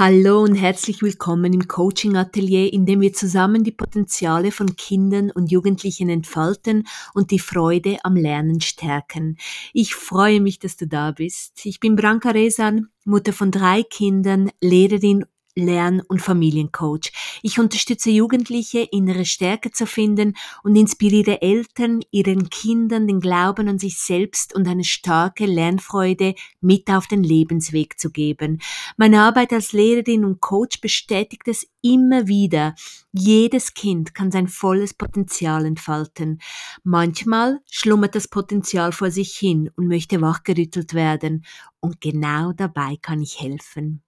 Hallo 0.00 0.40
und 0.40 0.54
herzlich 0.54 1.02
willkommen 1.02 1.52
im 1.52 1.68
Coaching 1.68 2.16
Atelier, 2.16 2.72
in 2.72 2.86
dem 2.86 3.02
wir 3.02 3.12
zusammen 3.12 3.64
die 3.64 3.70
Potenziale 3.70 4.50
von 4.50 4.74
Kindern 4.74 5.30
und 5.30 5.50
Jugendlichen 5.50 6.08
entfalten 6.08 6.88
und 7.12 7.30
die 7.30 7.38
Freude 7.38 7.98
am 8.02 8.16
Lernen 8.16 8.62
stärken. 8.62 9.36
Ich 9.74 9.94
freue 9.94 10.40
mich, 10.40 10.58
dass 10.58 10.78
du 10.78 10.86
da 10.86 11.10
bist. 11.10 11.66
Ich 11.66 11.80
bin 11.80 11.96
Branka 11.96 12.30
Resan, 12.30 12.88
Mutter 13.04 13.34
von 13.34 13.50
drei 13.50 13.82
Kindern, 13.82 14.50
Lehrerin 14.62 15.26
Lern- 15.64 16.02
und 16.08 16.20
Familiencoach. 16.20 17.12
Ich 17.42 17.58
unterstütze 17.58 18.10
Jugendliche, 18.10 18.80
innere 18.80 19.24
Stärke 19.24 19.70
zu 19.70 19.86
finden 19.86 20.36
und 20.62 20.76
inspiriere 20.76 21.42
Eltern, 21.42 22.00
ihren 22.10 22.50
Kindern 22.50 23.06
den 23.06 23.20
Glauben 23.20 23.68
an 23.68 23.78
sich 23.78 23.98
selbst 23.98 24.54
und 24.54 24.66
eine 24.66 24.84
starke 24.84 25.46
Lernfreude 25.46 26.34
mit 26.60 26.90
auf 26.90 27.06
den 27.06 27.22
Lebensweg 27.22 27.98
zu 27.98 28.10
geben. 28.10 28.60
Meine 28.96 29.22
Arbeit 29.22 29.52
als 29.52 29.72
Lehrerin 29.72 30.24
und 30.24 30.40
Coach 30.40 30.80
bestätigt 30.80 31.46
es 31.46 31.66
immer 31.82 32.26
wieder. 32.26 32.74
Jedes 33.12 33.74
Kind 33.74 34.14
kann 34.14 34.30
sein 34.30 34.48
volles 34.48 34.94
Potenzial 34.94 35.64
entfalten. 35.64 36.40
Manchmal 36.82 37.60
schlummert 37.70 38.14
das 38.14 38.28
Potenzial 38.28 38.92
vor 38.92 39.10
sich 39.10 39.36
hin 39.36 39.70
und 39.76 39.88
möchte 39.88 40.20
wachgerüttelt 40.20 40.94
werden. 40.94 41.44
Und 41.80 42.00
genau 42.00 42.52
dabei 42.52 42.96
kann 43.00 43.22
ich 43.22 43.40
helfen. 43.40 44.02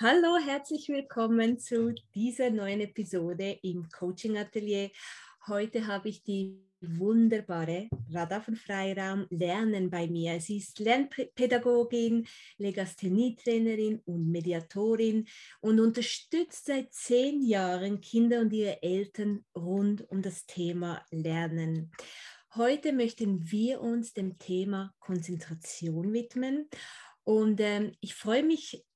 Hallo, 0.00 0.36
herzlich 0.36 0.88
willkommen 0.90 1.58
zu 1.58 1.92
dieser 2.14 2.50
neuen 2.50 2.80
Episode 2.80 3.58
im 3.62 3.88
Coaching 3.88 4.38
Atelier. 4.38 4.92
Heute 5.48 5.88
habe 5.88 6.08
ich 6.08 6.22
die 6.22 6.56
wunderbare 6.80 7.88
Radha 8.08 8.40
von 8.40 8.54
Freiraum 8.54 9.26
Lernen 9.30 9.90
bei 9.90 10.06
mir. 10.06 10.40
Sie 10.40 10.58
ist 10.58 10.78
Lernpädagogin, 10.78 12.28
Legasthenie-Trainerin 12.58 14.00
und 14.04 14.30
Mediatorin 14.30 15.26
und 15.62 15.80
unterstützt 15.80 16.66
seit 16.66 16.94
zehn 16.94 17.42
Jahren 17.42 18.00
Kinder 18.00 18.38
und 18.38 18.52
ihre 18.52 18.80
Eltern 18.80 19.44
rund 19.56 20.08
um 20.12 20.22
das 20.22 20.46
Thema 20.46 21.04
Lernen. 21.10 21.90
Heute 22.54 22.92
möchten 22.92 23.50
wir 23.50 23.80
uns 23.80 24.12
dem 24.12 24.38
Thema 24.38 24.94
Konzentration 25.00 26.12
widmen. 26.12 26.68
Und 27.24 27.60
ähm, 27.60 27.92
ich 28.00 28.14
freue 28.14 28.44
mich 28.44 28.86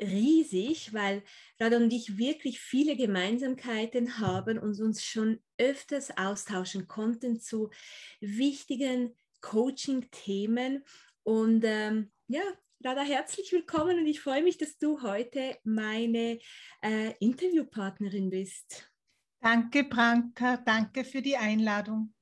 riesig, 0.00 0.92
weil 0.92 1.22
Rada 1.58 1.76
und 1.76 1.92
ich 1.92 2.18
wirklich 2.18 2.60
viele 2.60 2.96
Gemeinsamkeiten 2.96 4.18
haben 4.18 4.58
und 4.58 4.80
uns 4.80 5.04
schon 5.04 5.40
öfters 5.58 6.16
austauschen 6.16 6.88
konnten 6.88 7.40
zu 7.40 7.70
wichtigen 8.20 9.16
Coaching-Themen. 9.40 10.84
Und 11.22 11.64
ähm, 11.64 12.12
ja, 12.28 12.42
Rada, 12.84 13.02
herzlich 13.02 13.52
willkommen 13.52 13.98
und 13.98 14.06
ich 14.06 14.20
freue 14.20 14.42
mich, 14.42 14.58
dass 14.58 14.76
du 14.78 15.02
heute 15.02 15.56
meine 15.62 16.38
äh, 16.82 17.12
Interviewpartnerin 17.20 18.30
bist. 18.30 18.90
Danke, 19.40 19.84
Branka, 19.84 20.56
danke 20.58 21.04
für 21.04 21.22
die 21.22 21.36
Einladung. 21.36 22.14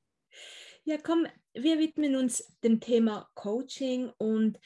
Ja, 0.85 0.97
komm, 0.99 1.27
wir 1.55 1.79
widmen 1.79 2.17
uns 2.17 2.45
dem 2.63 2.81
Thema 2.81 3.29
Coaching 3.35 4.11
und 4.19 4.59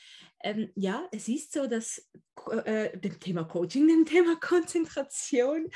ähm, 0.43 0.71
ja, 0.75 1.09
es 1.11 1.29
ist 1.29 1.53
so, 1.53 1.67
dass 1.67 2.07
äh, 2.65 2.97
dem 2.99 3.19
Thema 3.19 3.45
Coaching, 3.45 3.89
dem 3.89 4.05
Thema 4.05 4.37
Konzentration. 4.37 5.71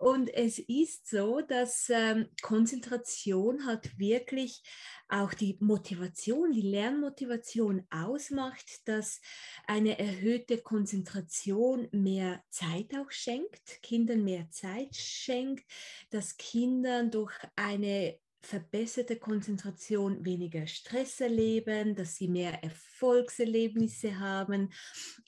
Und 0.00 0.32
es 0.32 0.60
ist 0.60 1.08
so, 1.08 1.40
dass 1.40 1.90
ähm, 1.90 2.28
Konzentration 2.40 3.66
halt 3.66 3.98
wirklich 3.98 4.62
auch 5.08 5.34
die 5.34 5.58
Motivation, 5.60 6.52
die 6.52 6.62
Lernmotivation 6.62 7.84
ausmacht, 7.90 8.86
dass 8.86 9.20
eine 9.66 9.98
erhöhte 9.98 10.58
Konzentration 10.58 11.88
mehr 11.90 12.44
Zeit 12.48 12.94
auch 12.94 13.10
schenkt, 13.10 13.82
Kindern 13.82 14.22
mehr 14.22 14.48
Zeit 14.50 14.94
schenkt, 14.94 15.68
dass 16.10 16.36
Kindern 16.36 17.10
durch 17.10 17.34
eine 17.56 18.20
verbesserte 18.40 19.16
Konzentration 19.16 20.24
weniger 20.24 20.66
Stress 20.66 21.20
erleben, 21.20 21.94
dass 21.94 22.16
sie 22.16 22.28
mehr 22.28 22.62
Erfolgserlebnisse 22.62 24.18
haben 24.18 24.72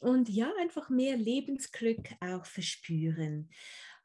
und 0.00 0.28
ja, 0.28 0.52
einfach 0.60 0.90
mehr 0.90 1.16
Lebensglück 1.16 2.14
auch 2.20 2.46
verspüren. 2.46 3.50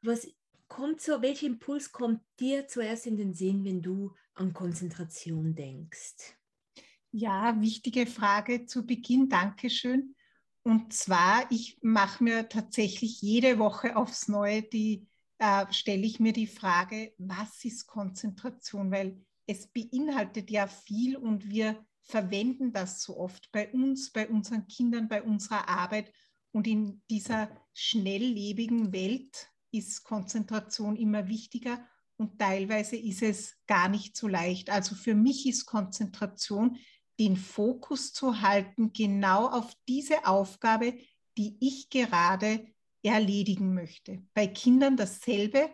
Was 0.02 0.28
kommt 0.68 1.00
so, 1.00 1.22
welcher 1.22 1.46
Impuls 1.46 1.92
kommt 1.92 2.20
dir 2.40 2.66
zuerst 2.66 3.06
in 3.06 3.16
den 3.16 3.34
Sinn, 3.34 3.64
wenn 3.64 3.82
du 3.82 4.12
an 4.34 4.52
Konzentration 4.52 5.54
denkst? 5.54 6.36
Ja, 7.12 7.58
wichtige 7.60 8.06
Frage 8.06 8.66
zu 8.66 8.84
Beginn. 8.84 9.28
Dankeschön. 9.28 10.14
Und 10.62 10.92
zwar, 10.92 11.50
ich 11.50 11.78
mache 11.80 12.24
mir 12.24 12.48
tatsächlich 12.48 13.22
jede 13.22 13.58
Woche 13.58 13.96
aufs 13.96 14.26
Neue 14.28 14.62
die 14.62 15.06
äh, 15.38 15.66
stelle 15.72 16.06
ich 16.06 16.20
mir 16.20 16.32
die 16.32 16.46
Frage, 16.46 17.14
was 17.18 17.64
ist 17.64 17.86
Konzentration? 17.86 18.90
Weil 18.90 19.20
es 19.46 19.68
beinhaltet 19.68 20.50
ja 20.50 20.66
viel 20.66 21.16
und 21.16 21.48
wir 21.48 21.84
verwenden 22.02 22.72
das 22.72 23.02
so 23.02 23.18
oft 23.18 23.50
bei 23.52 23.70
uns, 23.72 24.10
bei 24.12 24.28
unseren 24.28 24.66
Kindern, 24.66 25.08
bei 25.08 25.22
unserer 25.22 25.68
Arbeit. 25.68 26.12
Und 26.52 26.66
in 26.66 27.02
dieser 27.10 27.50
schnelllebigen 27.74 28.92
Welt 28.92 29.50
ist 29.72 30.04
Konzentration 30.04 30.96
immer 30.96 31.28
wichtiger 31.28 31.86
und 32.16 32.38
teilweise 32.38 32.96
ist 32.96 33.22
es 33.22 33.56
gar 33.66 33.88
nicht 33.88 34.16
so 34.16 34.26
leicht. 34.28 34.70
Also 34.70 34.94
für 34.94 35.14
mich 35.14 35.46
ist 35.46 35.66
Konzentration, 35.66 36.78
den 37.18 37.36
Fokus 37.36 38.12
zu 38.12 38.40
halten, 38.40 38.92
genau 38.92 39.48
auf 39.48 39.72
diese 39.88 40.26
Aufgabe, 40.26 40.98
die 41.36 41.56
ich 41.60 41.90
gerade 41.90 42.66
erledigen 43.06 43.74
möchte. 43.74 44.22
Bei 44.34 44.46
Kindern 44.46 44.96
dasselbe. 44.96 45.70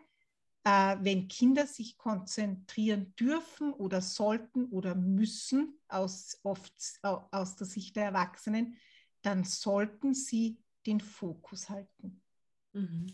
Äh, 0.65 0.97
wenn 1.01 1.27
Kinder 1.27 1.67
sich 1.67 1.99
konzentrieren 1.99 3.15
dürfen 3.17 3.73
oder 3.73 4.01
sollten 4.01 4.67
oder 4.67 4.95
müssen, 4.95 5.81
aus, 5.89 6.39
oft 6.45 6.73
aus 7.03 7.57
der 7.57 7.67
Sicht 7.67 7.97
der 7.97 8.05
Erwachsenen, 8.05 8.77
dann 9.23 9.43
sollten 9.43 10.15
sie 10.15 10.59
den 10.87 11.01
Fokus 11.01 11.69
halten. 11.69 12.23
Mhm. 12.73 13.07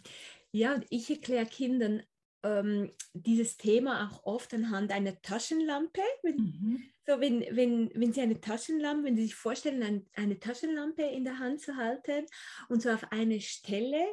Ja, 0.53 0.81
ich 0.91 1.11
erkläre 1.11 1.47
Kindern 1.47 2.03
ähm, 2.43 2.93
dieses 3.13 3.57
Thema 3.57 4.09
auch 4.09 4.25
oft 4.25 4.53
anhand 4.55 4.93
einer 4.93 5.21
Taschenlampe. 5.23 6.03
Wenn, 6.23 6.37
mhm. 6.37 6.83
So, 7.07 7.21
wenn, 7.21 7.41
wenn, 7.57 7.91
wenn 7.95 8.13
Sie 8.13 8.21
eine 8.21 8.41
Taschenlampe, 8.41 9.05
wenn 9.05 9.17
Sie 9.17 9.25
sich 9.25 9.35
vorstellen, 9.35 9.83
ein, 9.83 10.07
eine 10.15 10.39
Taschenlampe 10.39 11.03
in 11.03 11.25
der 11.25 11.39
Hand 11.39 11.61
zu 11.61 11.77
halten 11.77 12.27
und 12.69 12.83
so 12.83 12.91
auf 12.91 13.11
eine 13.13 13.41
Stelle 13.41 14.05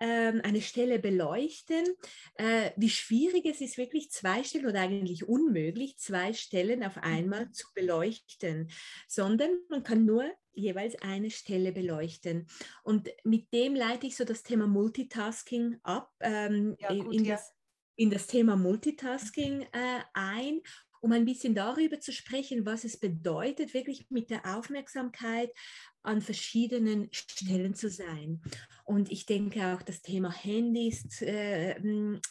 ähm, 0.00 0.40
eine 0.42 0.60
Stelle 0.60 0.98
beleuchten. 0.98 1.84
Äh, 2.34 2.70
wie 2.76 2.90
schwierig 2.90 3.46
es 3.46 3.60
ist, 3.60 3.78
wirklich 3.78 4.10
zwei 4.10 4.42
Stellen 4.42 4.66
oder 4.66 4.80
eigentlich 4.80 5.28
unmöglich, 5.28 5.98
zwei 5.98 6.32
Stellen 6.32 6.82
auf 6.82 6.98
einmal 6.98 7.46
mhm. 7.46 7.52
zu 7.52 7.68
beleuchten, 7.74 8.70
sondern 9.08 9.50
man 9.68 9.82
kann 9.82 10.04
nur 10.04 10.24
jeweils 10.52 10.96
eine 11.02 11.30
Stelle 11.30 11.72
beleuchten. 11.72 12.46
Und 12.82 13.08
mit 13.24 13.52
dem 13.52 13.74
leite 13.74 14.06
ich 14.06 14.16
so 14.16 14.24
das 14.24 14.42
Thema 14.42 14.66
Multitasking 14.66 15.78
ab, 15.82 16.12
ähm, 16.20 16.76
ja, 16.78 16.94
gut, 16.94 17.14
in, 17.14 17.24
ja. 17.24 17.34
das, 17.34 17.52
in, 17.96 18.10
das, 18.10 18.26
Thema 18.26 18.56
Multitasking 18.56 19.62
äh, 19.62 20.00
ein 20.12 20.60
um 21.04 21.12
ein 21.12 21.26
bisschen 21.26 21.54
darüber 21.54 22.00
zu 22.00 22.12
sprechen, 22.12 22.64
was 22.64 22.84
es 22.84 22.98
bedeutet, 22.98 23.74
wirklich 23.74 24.06
mit 24.08 24.30
der 24.30 24.56
Aufmerksamkeit 24.56 25.50
an 26.02 26.22
verschiedenen 26.22 27.08
Stellen 27.12 27.74
zu 27.74 27.90
sein. 27.90 28.40
Und 28.84 29.12
ich 29.12 29.26
denke 29.26 29.66
auch, 29.66 29.82
das 29.82 30.00
Thema 30.00 30.32
Handys 30.32 31.20
äh, 31.20 31.78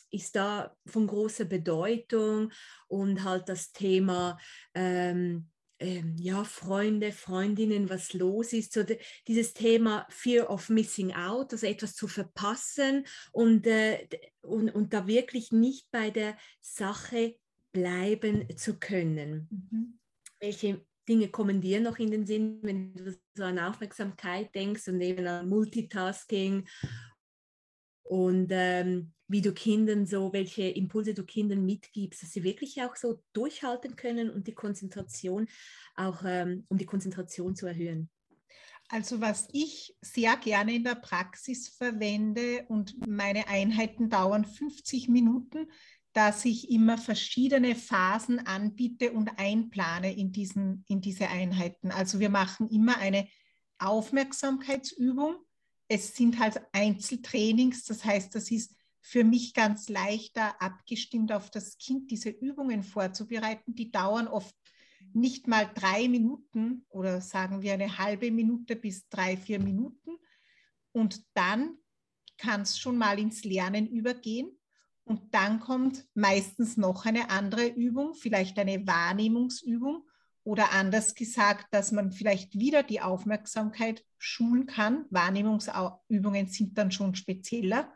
ist 0.10 0.36
da 0.36 0.76
von 0.88 1.06
großer 1.06 1.46
Bedeutung 1.46 2.52
und 2.88 3.24
halt 3.24 3.48
das 3.48 3.74
Thema 3.74 4.40
ähm, 4.74 5.52
ähm, 5.84 6.16
ja, 6.18 6.44
Freunde, 6.44 7.12
Freundinnen, 7.12 7.90
was 7.90 8.14
los 8.14 8.54
ist, 8.54 8.74
so 8.74 8.84
dieses 9.28 9.54
Thema 9.54 10.08
Fear 10.10 10.50
of 10.50 10.70
Missing 10.70 11.14
Out, 11.14 11.54
also 11.54 11.68
etwas 11.68 11.96
zu 11.96 12.08
verpassen 12.08 13.06
und, 13.32 13.68
äh, 13.68 14.08
und, 14.42 14.70
und 14.70 14.94
da 14.94 15.08
wirklich 15.08 15.52
nicht 15.52 15.88
bei 15.92 16.10
der 16.10 16.38
Sache 16.62 17.36
bleiben 17.74 18.48
zu 18.58 18.80
können. 18.80 19.48
Mhm. 19.50 20.00
Welche 20.40 20.86
Dinge 21.08 21.30
kommen 21.30 21.60
dir 21.60 21.82
noch 21.82 22.00
in 22.00 22.12
den 22.12 22.26
Sinn, 22.26 22.60
wenn 22.62 22.94
du 22.94 23.16
so 23.36 23.44
an 23.44 23.60
Aufmerksamkeit 23.60 24.54
denkst 24.56 24.88
und 24.88 25.02
eben 25.02 25.28
an 25.28 25.50
Multitasking 25.50 26.66
und 28.04 28.50
ähm, 28.52 29.14
wie 29.28 29.42
du 29.42 29.54
Kindern 29.54 30.06
so, 30.06 30.32
welche 30.34 30.64
Impulse 30.64 31.14
du 31.14 31.24
Kindern 31.24 31.66
mitgibst, 31.66 32.22
dass 32.22 32.32
sie 32.32 32.44
wirklich 32.44 32.82
auch 32.84 32.96
so 32.96 33.22
durchhalten 33.34 33.96
können 33.96 34.30
und 34.30 34.48
die 34.48 34.54
Konzentration 34.54 35.48
auch, 35.96 36.24
ähm, 36.26 36.66
um 36.70 36.78
die 36.78 36.86
Konzentration 36.86 37.56
zu 37.56 37.66
erhöhen? 37.66 38.10
Also 38.90 39.22
was 39.22 39.48
ich 39.54 39.96
sehr 40.02 40.38
gerne 40.38 40.76
in 40.76 40.84
der 40.84 40.96
Praxis 40.96 41.70
verwende 41.70 42.66
und 42.68 43.08
meine 43.08 43.48
Einheiten 43.48 44.10
dauern 44.10 44.46
50 44.46 45.10
Minuten, 45.10 45.68
dass 46.12 46.46
ich 46.46 46.70
immer 46.70 46.98
verschiedene 46.98 47.76
Phasen 47.76 48.46
anbiete 48.46 49.14
und 49.14 49.32
einplane 49.40 50.16
in, 50.16 50.32
diesen, 50.32 50.86
in 50.88 51.02
diese 51.02 51.28
Einheiten. 51.28 51.90
Also 51.90 52.20
wir 52.20 52.30
machen 52.30 52.70
immer 52.70 52.98
eine 52.98 53.28
Aufmerksamkeitsübung. 53.80 55.38
Es 55.88 56.16
sind 56.16 56.40
halt 56.40 56.62
Einzeltrainings, 56.72 57.86
das 57.86 58.04
heißt, 58.04 58.34
das 58.36 58.52
ist 58.52 58.76
für 59.02 59.24
mich 59.24 59.54
ganz 59.54 59.90
leichter 59.90 60.62
abgestimmt 60.62 61.32
auf 61.34 61.52
das 61.52 61.78
Kind, 61.78 62.10
diese 62.10 62.30
Übungen 62.30 62.84
vorzubereiten. 62.84 63.76
Die 63.76 63.92
dauern 63.92 64.28
oft 64.28 64.56
nicht 65.12 65.48
mal 65.48 65.70
drei 65.76 66.08
Minuten 66.08 66.86
oder 66.90 67.20
sagen 67.20 67.62
wir 67.62 67.74
eine 67.74 67.98
halbe 67.98 68.32
Minute 68.32 68.78
bis 68.78 69.08
drei, 69.10 69.36
vier 69.36 69.60
Minuten. 69.60 70.12
Und 70.94 71.26
dann 71.34 71.78
kann 72.38 72.62
es 72.62 72.80
schon 72.80 72.98
mal 72.98 73.20
ins 73.20 73.44
Lernen 73.44 73.88
übergehen. 73.88 74.58
Und 75.04 75.34
dann 75.34 75.60
kommt 75.60 76.08
meistens 76.14 76.78
noch 76.78 77.06
eine 77.06 77.30
andere 77.30 77.68
Übung, 77.68 78.14
vielleicht 78.14 78.58
eine 78.58 78.88
Wahrnehmungsübung 78.88 80.08
oder 80.44 80.74
anders 80.74 81.16
gesagt, 81.16 81.68
dass 81.72 81.92
man 81.92 82.12
vielleicht 82.12 82.60
wieder 82.60 82.84
die 82.84 83.02
Aufmerksamkeit 83.02 84.04
schulen 84.18 84.66
kann. 84.66 85.06
Wahrnehmungsübungen 85.10 86.48
sind 86.48 86.78
dann 86.78 86.92
schon 86.92 87.16
spezieller 87.16 87.94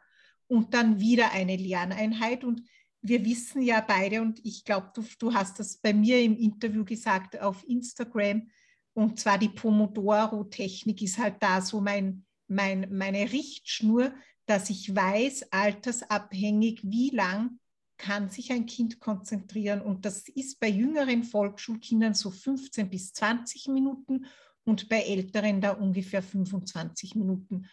und 0.47 0.73
dann 0.73 0.99
wieder 0.99 1.31
eine 1.31 1.57
Lerneinheit. 1.57 2.44
Und 2.44 2.61
wir 3.01 3.25
wissen 3.25 3.61
ja 3.61 3.81
beide, 3.81 4.21
und 4.21 4.39
ich 4.45 4.63
glaube, 4.63 4.91
du, 4.94 5.03
du 5.19 5.33
hast 5.33 5.59
das 5.59 5.77
bei 5.77 5.94
mir 5.94 6.21
im 6.21 6.38
Interview 6.38 6.85
gesagt 6.85 7.39
auf 7.39 7.67
Instagram, 7.67 8.50
und 8.93 9.19
zwar 9.19 9.38
die 9.38 9.50
Pomodoro-Technik 9.50 11.03
ist 11.03 11.19
halt 11.19 11.35
da 11.41 11.61
so 11.61 11.81
mein, 11.81 12.25
mein, 12.47 12.88
meine 12.91 13.31
Richtschnur, 13.31 14.11
dass 14.47 14.71
ich 14.71 14.95
weiß, 14.95 15.51
altersabhängig, 15.51 16.81
wie 16.83 17.11
lang 17.11 17.59
kann 17.97 18.29
sich 18.29 18.51
ein 18.51 18.65
Kind 18.65 18.99
konzentrieren. 18.99 19.81
Und 19.81 20.05
das 20.05 20.27
ist 20.29 20.59
bei 20.59 20.69
jüngeren 20.69 21.23
Volksschulkindern 21.23 22.13
so 22.13 22.31
15 22.31 22.89
bis 22.89 23.13
20 23.13 23.67
Minuten 23.69 24.25
und 24.63 24.89
bei 24.89 25.01
älteren 25.01 25.61
da 25.61 25.71
ungefähr 25.71 26.21
25 26.21 27.15
Minuten. 27.15 27.67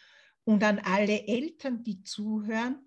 Und 0.44 0.62
an 0.62 0.78
alle 0.78 1.26
Eltern, 1.26 1.82
die 1.82 2.02
zuhören, 2.02 2.78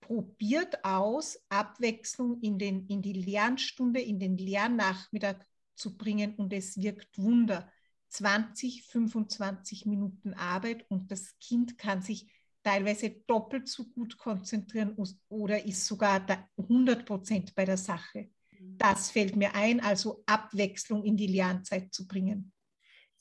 probiert 0.00 0.84
aus, 0.84 1.38
Abwechslung 1.48 2.40
in, 2.40 2.58
den, 2.58 2.86
in 2.86 3.02
die 3.02 3.12
Lernstunde, 3.12 4.00
in 4.00 4.18
den 4.18 4.36
Lernnachmittag 4.36 5.36
zu 5.74 5.96
bringen 5.96 6.34
und 6.34 6.52
es 6.52 6.76
wirkt 6.76 7.18
Wunder. 7.18 7.70
20, 8.08 8.82
25 8.82 9.86
Minuten 9.86 10.34
Arbeit 10.34 10.84
und 10.90 11.10
das 11.10 11.38
Kind 11.38 11.78
kann 11.78 12.02
sich 12.02 12.30
teilweise 12.62 13.10
doppelt 13.26 13.68
so 13.68 13.84
gut 13.86 14.16
konzentrieren 14.16 14.96
oder 15.28 15.64
ist 15.64 15.86
sogar 15.86 16.24
100 16.56 17.04
Prozent 17.04 17.54
bei 17.54 17.64
der 17.64 17.76
Sache. 17.76 18.30
Mhm. 18.50 18.78
Das 18.78 19.10
fällt 19.10 19.36
mir 19.36 19.54
ein, 19.54 19.80
also 19.80 20.22
Abwechslung 20.26 21.04
in 21.04 21.16
die 21.16 21.26
Lernzeit 21.26 21.92
zu 21.92 22.06
bringen 22.06 22.52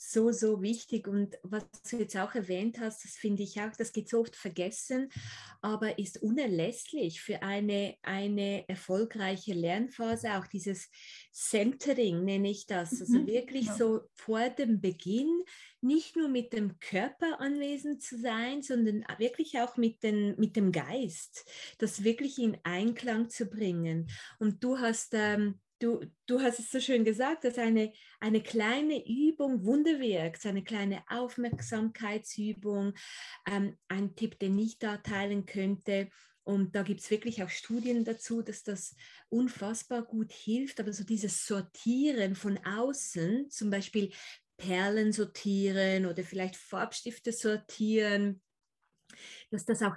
so, 0.04 0.32
so 0.32 0.62
wichtig. 0.64 1.08
Und 1.08 1.38
was 1.44 1.64
du 1.90 1.98
jetzt 1.98 2.18
auch 2.18 2.34
erwähnt 2.34 2.80
hast, 2.80 3.04
das 3.04 3.12
finde 3.12 3.44
ich 3.44 3.62
auch, 3.62 3.72
das 3.78 3.94
geht 3.94 4.10
so 4.10 4.22
oft 4.22 4.36
vergessen, 4.36 5.10
aber 5.62 6.00
ist 6.00 6.24
unerlässlich 6.24 7.22
für 7.22 7.44
eine, 7.44 7.96
eine 8.02 8.68
erfolgreiche 8.68 9.54
Lernphase, 9.54 10.38
auch 10.38 10.48
dieses 10.48 10.90
Centering 11.32 12.26
nenne 12.26 12.50
ich 12.50 12.66
das. 12.66 13.00
Also 13.00 13.20
mhm, 13.20 13.28
wirklich 13.28 13.68
ja. 13.68 13.76
so 13.78 14.02
vor 14.16 14.50
dem 14.50 14.82
Beginn 14.82 15.44
nicht 15.82 16.16
nur 16.16 16.30
mit 16.30 16.52
dem 16.54 16.80
Körper 16.80 17.40
anwesend 17.40 18.02
zu 18.02 18.18
sein, 18.18 18.64
sondern 18.64 19.06
wirklich 19.20 19.60
auch 19.60 19.78
mit, 19.78 20.02
den, 20.02 20.36
mit 20.40 20.56
dem 20.56 20.72
Geist, 20.72 21.46
das 21.78 22.04
wirklich 22.04 22.40
in 22.40 22.58
Einklang 22.64 23.30
zu 23.30 23.46
bringen. 23.46 24.10
Und 24.40 24.64
du 24.64 24.80
hast 24.80 25.14
ähm, 25.14 25.60
du, 25.82 26.06
du 26.28 26.42
hast 26.42 26.60
es 26.60 26.72
so 26.72 26.80
schön 26.80 27.04
gesagt, 27.04 27.44
dass 27.44 27.58
eine, 27.58 27.92
eine 28.20 28.42
kleine 28.42 29.06
Übung 29.06 29.66
Wunder 29.66 30.00
wirkt, 30.00 30.46
eine 30.46 30.64
kleine 30.64 31.04
Aufmerksamkeitsübung, 31.10 32.94
ähm, 33.50 33.78
ein 33.88 34.16
Tipp, 34.16 34.40
den 34.40 34.58
ich 34.60 34.78
da 34.78 34.98
teilen 34.98 35.46
könnte. 35.46 36.10
Und 36.44 36.76
da 36.76 36.84
gibt 36.84 37.02
es 37.02 37.12
wirklich 37.12 37.44
auch 37.44 37.50
Studien 37.50 38.04
dazu, 38.04 38.42
dass 38.42 38.64
das 38.64 38.96
unfassbar 39.30 40.04
gut 40.04 40.32
hilft. 40.32 40.80
Aber 40.80 40.94
so 40.94 41.04
dieses 41.04 41.46
Sortieren 41.46 42.36
von 42.36 42.58
außen, 42.66 43.50
zum 43.50 43.70
Beispiel 43.70 44.12
Perlen 44.58 45.12
sortieren 45.12 46.06
oder 46.06 46.24
vielleicht 46.24 46.56
Farbstifte 46.56 47.32
sortieren, 47.32 48.42
dass 49.50 49.66
das 49.66 49.82
auch 49.82 49.96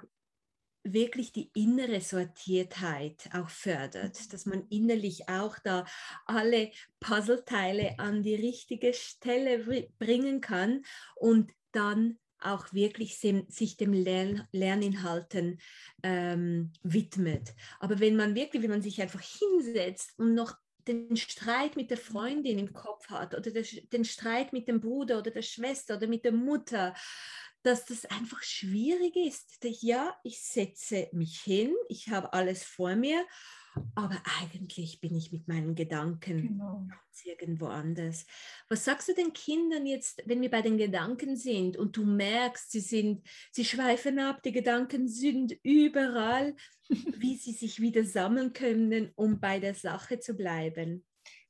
wirklich 0.84 1.32
die 1.32 1.50
innere 1.54 2.00
Sortiertheit 2.00 3.28
auch 3.32 3.48
fördert, 3.48 4.20
mhm. 4.20 4.28
dass 4.30 4.46
man 4.46 4.66
innerlich 4.68 5.28
auch 5.28 5.58
da 5.58 5.86
alle 6.26 6.70
Puzzleteile 7.00 7.98
an 7.98 8.22
die 8.22 8.34
richtige 8.34 8.92
Stelle 8.94 9.88
bringen 9.98 10.40
kann 10.40 10.84
und 11.16 11.52
dann 11.72 12.18
auch 12.38 12.72
wirklich 12.72 13.18
sich 13.18 13.76
dem 13.78 13.92
Lern 13.94 14.46
Lerninhalten 14.52 15.58
ähm, 16.02 16.72
widmet. 16.82 17.54
Aber 17.80 18.00
wenn 18.00 18.16
man 18.16 18.34
wirklich, 18.34 18.62
wenn 18.62 18.70
man 18.70 18.82
sich 18.82 19.00
einfach 19.00 19.22
hinsetzt 19.22 20.12
und 20.18 20.34
noch 20.34 20.54
den 20.86 21.16
Streit 21.16 21.76
mit 21.76 21.90
der 21.90 21.96
Freundin 21.96 22.58
im 22.58 22.72
Kopf 22.72 23.08
hat 23.08 23.34
oder 23.34 23.50
den 23.50 24.04
Streit 24.04 24.52
mit 24.52 24.68
dem 24.68 24.80
Bruder 24.80 25.18
oder 25.18 25.30
der 25.30 25.42
Schwester 25.42 25.96
oder 25.96 26.06
mit 26.06 26.24
der 26.24 26.32
Mutter 26.32 26.94
dass 27.64 27.86
das 27.86 28.04
einfach 28.04 28.42
schwierig 28.42 29.16
ist. 29.16 29.58
Ja, 29.62 30.14
ich 30.22 30.40
setze 30.42 31.08
mich 31.12 31.40
hin, 31.40 31.74
ich 31.88 32.10
habe 32.10 32.32
alles 32.34 32.62
vor 32.62 32.94
mir, 32.94 33.24
aber 33.94 34.22
eigentlich 34.40 35.00
bin 35.00 35.16
ich 35.16 35.32
mit 35.32 35.48
meinen 35.48 35.74
Gedanken 35.74 36.42
genau. 36.42 36.86
irgendwo 37.24 37.66
anders. 37.66 38.26
Was 38.68 38.84
sagst 38.84 39.08
du 39.08 39.14
den 39.14 39.32
Kindern 39.32 39.86
jetzt, 39.86 40.22
wenn 40.26 40.42
wir 40.42 40.50
bei 40.50 40.62
den 40.62 40.76
Gedanken 40.76 41.36
sind 41.36 41.76
und 41.76 41.96
du 41.96 42.04
merkst, 42.04 42.70
sie 42.70 42.80
sind, 42.80 43.26
sie 43.50 43.64
schweifen 43.64 44.18
ab, 44.18 44.42
die 44.42 44.52
Gedanken 44.52 45.08
sind 45.08 45.56
überall, 45.62 46.54
wie 47.18 47.36
sie 47.36 47.52
sich 47.52 47.80
wieder 47.80 48.04
sammeln 48.04 48.52
können, 48.52 49.10
um 49.16 49.40
bei 49.40 49.58
der 49.58 49.74
Sache 49.74 50.20
zu 50.20 50.34
bleiben? 50.34 51.04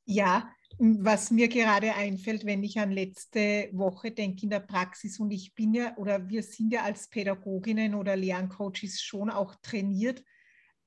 Ja, 0.05 0.51
was 0.79 1.31
mir 1.31 1.49
gerade 1.49 1.95
einfällt, 1.95 2.45
wenn 2.45 2.63
ich 2.63 2.79
an 2.79 2.91
letzte 2.91 3.69
Woche 3.73 4.11
denke 4.11 4.43
in 4.43 4.51
der 4.51 4.61
Praxis 4.61 5.19
und 5.21 5.31
ich 5.31 5.55
bin 5.55 5.73
ja 5.73 5.97
oder 5.97 6.29
wir 6.29 6.43
sind 6.43 6.73
ja 6.73 6.83
als 6.83 7.09
Pädagoginnen 7.09 7.95
oder 7.95 8.17
Lerncoaches 8.17 9.01
schon 9.01 9.31
auch 9.31 9.55
trainiert 9.63 10.23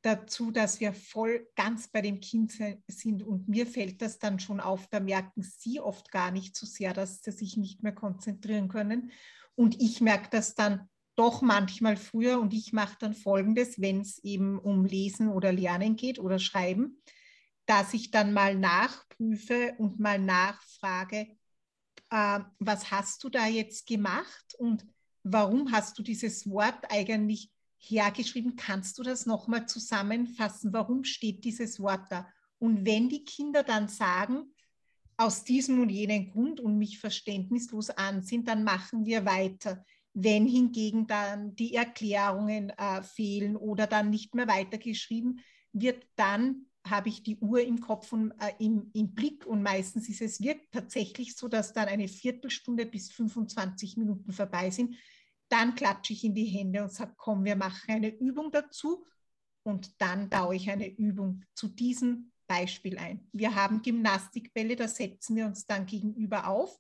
dazu, 0.02 0.52
dass 0.52 0.80
wir 0.80 0.94
voll 0.94 1.48
ganz 1.56 1.90
bei 1.90 2.02
dem 2.02 2.20
Kind 2.20 2.54
sind. 2.88 3.24
Und 3.24 3.48
mir 3.48 3.68
fällt 3.68 4.02
das 4.02 4.20
dann 4.20 4.40
schon 4.40 4.60
auf, 4.60 4.88
da 4.88 5.00
merken 5.00 5.42
sie 5.42 5.80
oft 5.80 6.12
gar 6.12 6.32
nicht 6.32 6.56
so 6.56 6.66
sehr, 6.66 6.94
dass 6.94 7.22
sie 7.24 7.32
sich 7.32 7.58
nicht 7.58 7.84
mehr 7.84 7.94
konzentrieren 7.94 8.68
können. 8.68 9.12
Und 9.56 9.82
ich 9.82 10.02
merke 10.02 10.30
das 10.32 10.56
dann 10.56 10.88
doch 11.16 11.42
manchmal 11.42 11.98
früher 11.98 12.40
und 12.40 12.54
ich 12.54 12.74
mache 12.74 12.96
dann 13.00 13.16
Folgendes, 13.16 13.82
wenn 13.82 14.02
es 14.02 14.20
eben 14.20 14.60
um 14.60 14.86
Lesen 14.86 15.30
oder 15.30 15.52
Lernen 15.52 15.96
geht 15.96 16.20
oder 16.20 16.38
Schreiben 16.38 17.02
dass 17.68 17.94
ich 17.94 18.10
dann 18.10 18.34
mal 18.34 18.56
nachprüfe 18.56 19.76
und 19.78 20.00
mal 20.00 20.18
nachfrage, 20.18 21.38
äh, 22.10 22.40
was 22.60 22.90
hast 22.90 23.24
du 23.24 23.30
da 23.30 23.46
jetzt 23.46 23.86
gemacht 23.86 24.56
und 24.58 24.86
warum 25.24 25.72
hast 25.72 26.00
du 26.00 26.04
dieses 26.04 26.50
Wort 26.50 26.90
eigentlich 26.90 27.52
hergeschrieben? 27.78 28.56
Kannst 28.56 28.98
du 28.98 29.04
das 29.04 29.26
nochmal 29.26 29.68
zusammenfassen? 29.68 30.74
Warum 30.74 31.04
steht 31.04 31.44
dieses 31.44 31.80
Wort 31.80 32.06
da? 32.10 32.28
Und 32.58 32.86
wenn 32.86 33.10
die 33.10 33.24
Kinder 33.24 33.64
dann 33.64 33.88
sagen, 33.88 34.54
aus 35.18 35.44
diesem 35.44 35.82
und 35.82 35.90
jenen 35.90 36.32
Grund 36.32 36.60
und 36.60 36.78
mich 36.78 37.00
verständnislos 37.00 37.90
ansehen, 37.90 38.46
dann 38.46 38.64
machen 38.64 39.06
wir 39.06 39.26
weiter. 39.26 39.84
Wenn 40.14 40.48
hingegen 40.48 41.08
dann 41.08 41.56
die 41.56 41.74
Erklärungen 41.74 42.70
äh, 42.70 43.04
fehlen 43.04 43.56
oder 43.56 43.88
dann 43.88 44.10
nicht 44.10 44.36
mehr 44.36 44.48
weitergeschrieben 44.48 45.42
wird, 45.74 46.08
dann 46.16 46.67
habe 46.90 47.10
ich 47.10 47.24
die 47.24 47.38
Uhr 47.38 47.62
im 47.62 47.80
Kopf 47.82 48.12
und 48.14 48.32
äh, 48.40 48.54
im, 48.60 48.90
im, 48.94 49.14
Blick 49.14 49.46
und 49.46 49.62
meistens 49.62 50.10
ist 50.10 50.22
es 50.22 50.42
wirkt 50.42 50.72
tatsächlich 50.72 51.36
so, 51.36 51.48
dass 51.48 51.74
dann 51.74 51.88
eine 51.88 52.08
Viertelstunde 52.08 52.86
bis 52.86 53.12
25 53.12 53.98
Minuten 53.98 54.32
vorbei 54.32 54.70
sind. 54.70 54.96
Dann 55.50 55.76
klatsche 55.76 56.14
ich 56.14 56.24
in 56.24 56.36
die 56.36 56.46
Hände 56.46 56.84
und 56.84 56.92
sage, 56.92 57.14
komm, 57.18 57.46
wir 57.46 57.56
machen 57.56 57.90
eine 57.90 58.10
Übung 58.10 58.52
dazu 58.52 59.06
und 59.64 60.02
dann 60.02 60.30
baue 60.30 60.56
ich 60.56 60.70
eine 60.70 60.88
Übung 60.88 61.44
zu 61.54 61.68
diesem 61.68 62.32
Beispiel 62.48 62.98
ein. 62.98 63.28
Wir 63.34 63.56
haben 63.56 63.82
Gymnastikbälle, 63.82 64.76
da 64.76 64.88
setzen 64.88 65.36
wir 65.36 65.46
uns 65.46 65.66
dann 65.66 65.86
gegenüber 65.86 66.48
auf 66.48 66.80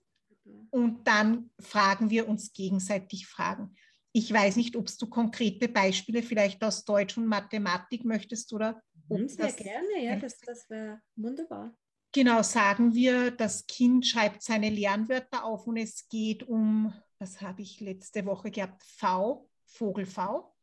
und 0.69 1.05
dann 1.07 1.49
fragen 1.59 2.09
wir 2.09 2.27
uns 2.27 2.53
gegenseitig 2.53 3.27
Fragen. 3.27 3.75
Ich 4.13 4.31
weiß 4.31 4.55
nicht, 4.55 4.75
ob 4.75 4.87
du 4.97 5.07
konkrete 5.07 5.67
Beispiele 5.67 6.23
vielleicht 6.23 6.63
aus 6.63 6.85
Deutsch 6.85 7.17
und 7.17 7.27
Mathematik 7.27 8.05
möchtest 8.05 8.53
oder 8.53 8.81
Mhm, 9.09 9.27
sehr 9.27 9.51
gerne, 9.53 10.03
ja, 10.03 10.15
das, 10.15 10.39
das 10.39 10.69
wäre 10.69 11.01
wunderbar. 11.15 11.75
Genau, 12.13 12.41
sagen 12.41 12.93
wir, 12.93 13.31
das 13.31 13.67
Kind 13.67 14.05
schreibt 14.07 14.41
seine 14.41 14.69
Lernwörter 14.69 15.43
auf 15.43 15.67
und 15.67 15.77
es 15.77 16.07
geht 16.09 16.43
um, 16.43 16.93
was 17.19 17.41
habe 17.41 17.61
ich 17.61 17.79
letzte 17.79 18.25
Woche 18.25 18.49
gehabt, 18.49 18.83
V, 18.83 19.49
Vogel 19.65 20.05
V, 20.05 20.53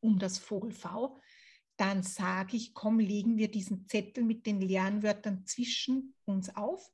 um 0.00 0.18
das 0.18 0.38
Vogel 0.38 0.72
V. 0.72 1.20
dann 1.76 2.02
sage 2.02 2.56
ich, 2.56 2.74
komm, 2.74 2.98
legen 2.98 3.38
wir 3.38 3.50
diesen 3.50 3.88
Zettel 3.88 4.24
mit 4.24 4.46
den 4.46 4.60
Lernwörtern 4.60 5.46
zwischen 5.46 6.14
uns 6.24 6.54
auf 6.54 6.92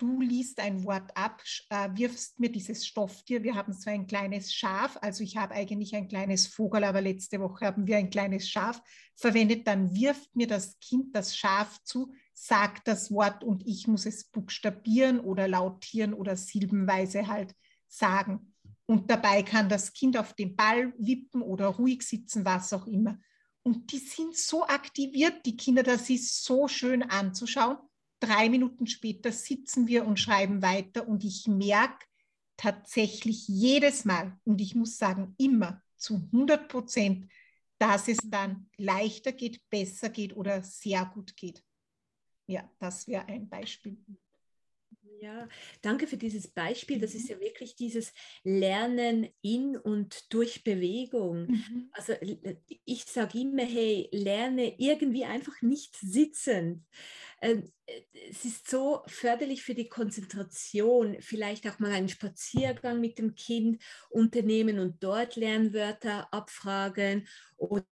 du 0.00 0.20
liest 0.20 0.58
ein 0.60 0.84
Wort 0.84 1.14
ab, 1.14 1.42
äh, 1.68 1.90
wirfst 1.92 2.40
mir 2.40 2.50
dieses 2.50 2.86
Stofftier. 2.86 3.42
Wir 3.42 3.54
haben 3.54 3.72
so 3.72 3.90
ein 3.90 4.06
kleines 4.06 4.52
Schaf, 4.52 4.98
also 5.02 5.22
ich 5.22 5.36
habe 5.36 5.54
eigentlich 5.54 5.94
ein 5.94 6.08
kleines 6.08 6.46
Vogel, 6.46 6.84
aber 6.84 7.02
letzte 7.02 7.38
Woche 7.38 7.66
haben 7.66 7.86
wir 7.86 7.98
ein 7.98 8.10
kleines 8.10 8.48
Schaf 8.48 8.82
verwendet. 9.14 9.66
Dann 9.66 9.94
wirft 9.94 10.34
mir 10.34 10.46
das 10.46 10.78
Kind 10.80 11.14
das 11.14 11.36
Schaf 11.36 11.82
zu, 11.84 12.12
sagt 12.32 12.88
das 12.88 13.12
Wort 13.12 13.44
und 13.44 13.66
ich 13.66 13.86
muss 13.86 14.06
es 14.06 14.24
buchstabieren 14.24 15.20
oder 15.20 15.46
lautieren 15.46 16.14
oder 16.14 16.34
silbenweise 16.36 17.26
halt 17.26 17.54
sagen. 17.86 18.54
Und 18.86 19.10
dabei 19.10 19.42
kann 19.42 19.68
das 19.68 19.92
Kind 19.92 20.16
auf 20.16 20.32
den 20.32 20.56
Ball 20.56 20.94
wippen 20.98 21.42
oder 21.42 21.66
ruhig 21.66 22.02
sitzen, 22.02 22.44
was 22.44 22.72
auch 22.72 22.86
immer. 22.86 23.18
Und 23.62 23.92
die 23.92 23.98
sind 23.98 24.34
so 24.34 24.66
aktiviert, 24.66 25.44
die 25.44 25.56
Kinder, 25.56 25.82
das 25.82 26.08
ist 26.08 26.42
so 26.42 26.66
schön 26.66 27.02
anzuschauen 27.02 27.76
drei 28.20 28.48
Minuten 28.48 28.86
später 28.86 29.32
sitzen 29.32 29.88
wir 29.88 30.06
und 30.06 30.20
schreiben 30.20 30.62
weiter 30.62 31.08
und 31.08 31.24
ich 31.24 31.46
merke 31.46 32.06
tatsächlich 32.56 33.48
jedes 33.48 34.04
Mal, 34.04 34.38
und 34.44 34.60
ich 34.60 34.74
muss 34.74 34.98
sagen, 34.98 35.34
immer 35.38 35.82
zu 35.96 36.16
100 36.16 36.68
Prozent, 36.68 37.30
dass 37.78 38.08
es 38.08 38.18
dann 38.22 38.68
leichter 38.76 39.32
geht, 39.32 39.62
besser 39.70 40.10
geht 40.10 40.36
oder 40.36 40.62
sehr 40.62 41.06
gut 41.06 41.34
geht. 41.36 41.64
Ja, 42.46 42.70
das 42.78 43.08
wäre 43.08 43.26
ein 43.26 43.48
Beispiel. 43.48 43.96
Ja, 45.20 45.48
danke 45.82 46.06
für 46.06 46.16
dieses 46.16 46.48
Beispiel. 46.48 46.98
Das 46.98 47.14
ist 47.14 47.24
mhm. 47.24 47.36
ja 47.36 47.40
wirklich 47.40 47.76
dieses 47.76 48.12
Lernen 48.42 49.28
in 49.42 49.76
und 49.76 50.32
durch 50.32 50.64
Bewegung. 50.64 51.46
Mhm. 51.46 51.90
Also 51.92 52.14
ich 52.84 53.04
sage 53.04 53.38
immer, 53.38 53.64
hey, 53.64 54.08
lerne 54.12 54.78
irgendwie 54.78 55.24
einfach 55.24 55.60
nicht 55.60 55.94
sitzend. 55.96 56.86
Ähm, 57.40 57.72
es 58.30 58.44
ist 58.44 58.68
so 58.70 59.02
förderlich 59.06 59.62
für 59.62 59.74
die 59.74 59.88
Konzentration, 59.88 61.16
vielleicht 61.20 61.68
auch 61.68 61.78
mal 61.78 61.90
einen 61.92 62.08
Spaziergang 62.08 63.00
mit 63.00 63.18
dem 63.18 63.34
Kind 63.34 63.82
unternehmen 64.10 64.78
und 64.78 65.02
dort 65.02 65.36
Lernwörter 65.36 66.32
abfragen 66.32 67.26
oder 67.56 67.84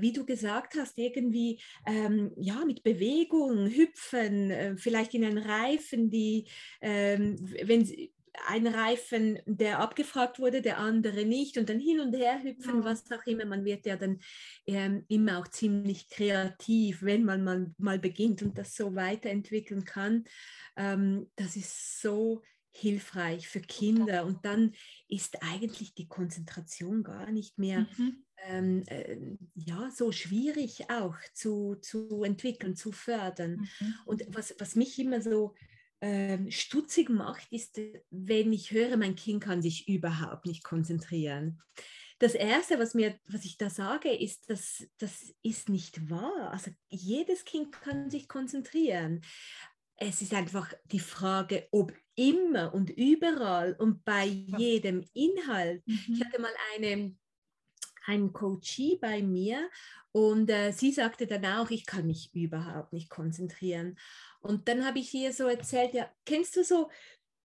wie 0.00 0.12
du 0.12 0.24
gesagt 0.24 0.74
hast, 0.76 0.98
irgendwie 0.98 1.60
ähm, 1.86 2.32
ja, 2.36 2.64
mit 2.64 2.82
Bewegung, 2.82 3.66
Hüpfen, 3.68 4.50
äh, 4.50 4.76
vielleicht 4.76 5.14
in 5.14 5.24
einen 5.24 5.38
Reifen, 5.38 6.10
die, 6.10 6.48
ähm, 6.80 7.36
wenn 7.62 7.86
ein 8.46 8.66
Reifen, 8.66 9.38
der 9.46 9.80
abgefragt 9.80 10.38
wurde, 10.38 10.62
der 10.62 10.78
andere 10.78 11.24
nicht 11.24 11.58
und 11.58 11.68
dann 11.68 11.80
hin 11.80 12.00
und 12.00 12.14
her 12.14 12.42
hüpfen, 12.42 12.80
ja. 12.80 12.84
was 12.84 13.10
auch 13.12 13.26
immer. 13.26 13.44
Man 13.44 13.64
wird 13.64 13.86
ja 13.86 13.96
dann 13.96 14.20
ähm, 14.66 15.04
immer 15.08 15.38
auch 15.38 15.48
ziemlich 15.48 16.08
kreativ, 16.08 17.02
wenn 17.02 17.24
man 17.24 17.44
mal, 17.44 17.74
mal 17.78 17.98
beginnt 17.98 18.42
und 18.42 18.56
das 18.56 18.74
so 18.74 18.94
weiterentwickeln 18.94 19.84
kann. 19.84 20.24
Ähm, 20.76 21.30
das 21.36 21.56
ist 21.56 22.00
so 22.00 22.42
hilfreich 22.72 23.48
für 23.48 23.60
Kinder 23.60 24.24
und 24.24 24.44
dann 24.46 24.74
ist 25.08 25.42
eigentlich 25.42 25.94
die 25.94 26.08
Konzentration 26.08 27.02
gar 27.02 27.30
nicht 27.30 27.58
mehr 27.58 27.86
mhm. 27.98 28.24
ähm, 28.48 28.82
äh, 28.86 29.18
ja, 29.54 29.90
so 29.90 30.10
schwierig 30.10 30.88
auch 30.90 31.16
zu, 31.34 31.76
zu 31.82 32.22
entwickeln, 32.22 32.74
zu 32.74 32.90
fördern. 32.90 33.68
Mhm. 33.78 33.94
Und 34.06 34.24
was, 34.28 34.54
was 34.58 34.74
mich 34.74 34.98
immer 34.98 35.20
so 35.20 35.54
ähm, 36.02 36.50
stutzig 36.50 37.08
macht, 37.08 37.50
ist, 37.52 37.80
wenn 38.10 38.52
ich 38.52 38.72
höre, 38.72 38.96
mein 38.96 39.14
Kind 39.14 39.42
kann 39.42 39.62
sich 39.62 39.88
überhaupt 39.88 40.46
nicht 40.46 40.64
konzentrieren. 40.64 41.62
Das 42.18 42.34
Erste, 42.34 42.78
was, 42.78 42.94
mir, 42.94 43.18
was 43.28 43.44
ich 43.44 43.56
da 43.56 43.70
sage, 43.70 44.12
ist, 44.12 44.50
dass 44.50 44.84
das 44.98 45.32
ist 45.42 45.68
nicht 45.68 46.10
wahr. 46.10 46.50
Also 46.52 46.72
jedes 46.88 47.44
Kind 47.44 47.72
kann 47.72 48.10
sich 48.10 48.28
konzentrieren. 48.28 49.22
Es 49.96 50.22
ist 50.22 50.34
einfach 50.34 50.72
die 50.86 51.00
Frage, 51.00 51.68
ob 51.70 51.92
immer 52.16 52.74
und 52.74 52.90
überall 52.90 53.74
und 53.78 54.04
bei 54.04 54.24
jedem 54.24 55.04
Inhalt. 55.14 55.86
Mhm. 55.86 56.00
Ich 56.14 56.24
hatte 56.24 56.40
mal 56.40 56.52
eine, 56.74 57.16
einen 58.06 58.32
Coachie 58.32 58.98
bei 59.00 59.22
mir 59.22 59.70
und 60.10 60.50
äh, 60.50 60.72
sie 60.72 60.90
sagte 60.92 61.26
dann 61.26 61.46
auch, 61.46 61.70
ich 61.70 61.86
kann 61.86 62.06
mich 62.06 62.34
überhaupt 62.34 62.92
nicht 62.92 63.08
konzentrieren. 63.08 63.96
Und 64.42 64.68
dann 64.68 64.84
habe 64.84 64.98
ich 64.98 65.14
ihr 65.14 65.32
so 65.32 65.46
erzählt, 65.46 65.94
ja, 65.94 66.10
kennst 66.24 66.56
du 66.56 66.64
so, 66.64 66.90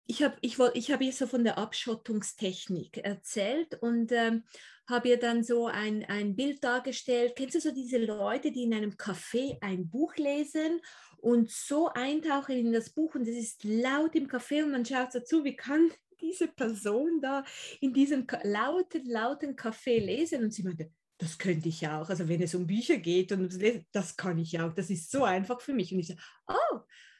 ich 0.08 0.24
habe 0.24 0.36
ich, 0.42 0.58
ich 0.74 0.92
hab 0.92 1.02
ihr 1.02 1.12
so 1.12 1.28
von 1.28 1.44
der 1.44 1.58
Abschottungstechnik 1.58 2.98
erzählt 2.98 3.76
und 3.82 4.12
ähm, 4.12 4.44
habe 4.88 5.10
ihr 5.10 5.20
dann 5.20 5.44
so 5.44 5.68
ein, 5.68 6.06
ein 6.06 6.36
Bild 6.36 6.64
dargestellt. 6.64 7.34
Kennst 7.36 7.56
du 7.56 7.62
so 7.62 7.72
diese 7.72 7.98
Leute, 7.98 8.52
die 8.52 8.64
in 8.64 8.74
einem 8.74 8.92
Café 8.92 9.58
ein 9.62 9.90
Buch 9.90 10.16
lesen 10.16 10.80
und 11.18 11.50
so 11.50 11.90
eintauchen 11.90 12.56
in 12.56 12.72
das 12.72 12.92
Buch 12.92 13.16
und 13.16 13.28
es 13.28 13.36
ist 13.36 13.64
laut 13.64 14.16
im 14.16 14.28
Café 14.28 14.64
und 14.64 14.72
man 14.72 14.86
schaut 14.86 15.14
dazu, 15.14 15.44
wie 15.44 15.56
kann 15.56 15.92
diese 16.22 16.48
Person 16.48 17.20
da 17.22 17.44
in 17.82 17.94
diesem 17.94 18.28
lauten, 18.44 19.06
lauten 19.06 19.56
Café 19.56 20.00
lesen? 20.00 20.44
Und 20.44 20.52
sie 20.54 20.64
meinte, 20.64 20.92
das 21.18 21.38
könnte 21.38 21.70
ich 21.70 21.88
auch. 21.88 22.10
Also 22.10 22.28
wenn 22.28 22.42
es 22.42 22.56
um 22.56 22.68
Bücher 22.68 22.98
geht 22.98 23.32
und 23.32 23.58
das 23.92 24.18
kann 24.18 24.38
ich 24.38 24.60
auch. 24.60 24.74
Das 24.74 24.90
ist 24.90 25.12
so 25.12 25.24
einfach 25.24 25.62
für 25.62 25.74
mich. 25.74 25.94
Und 25.94 26.00
ich 26.00 26.08
sage, 26.08 26.22
oh, 26.48 26.80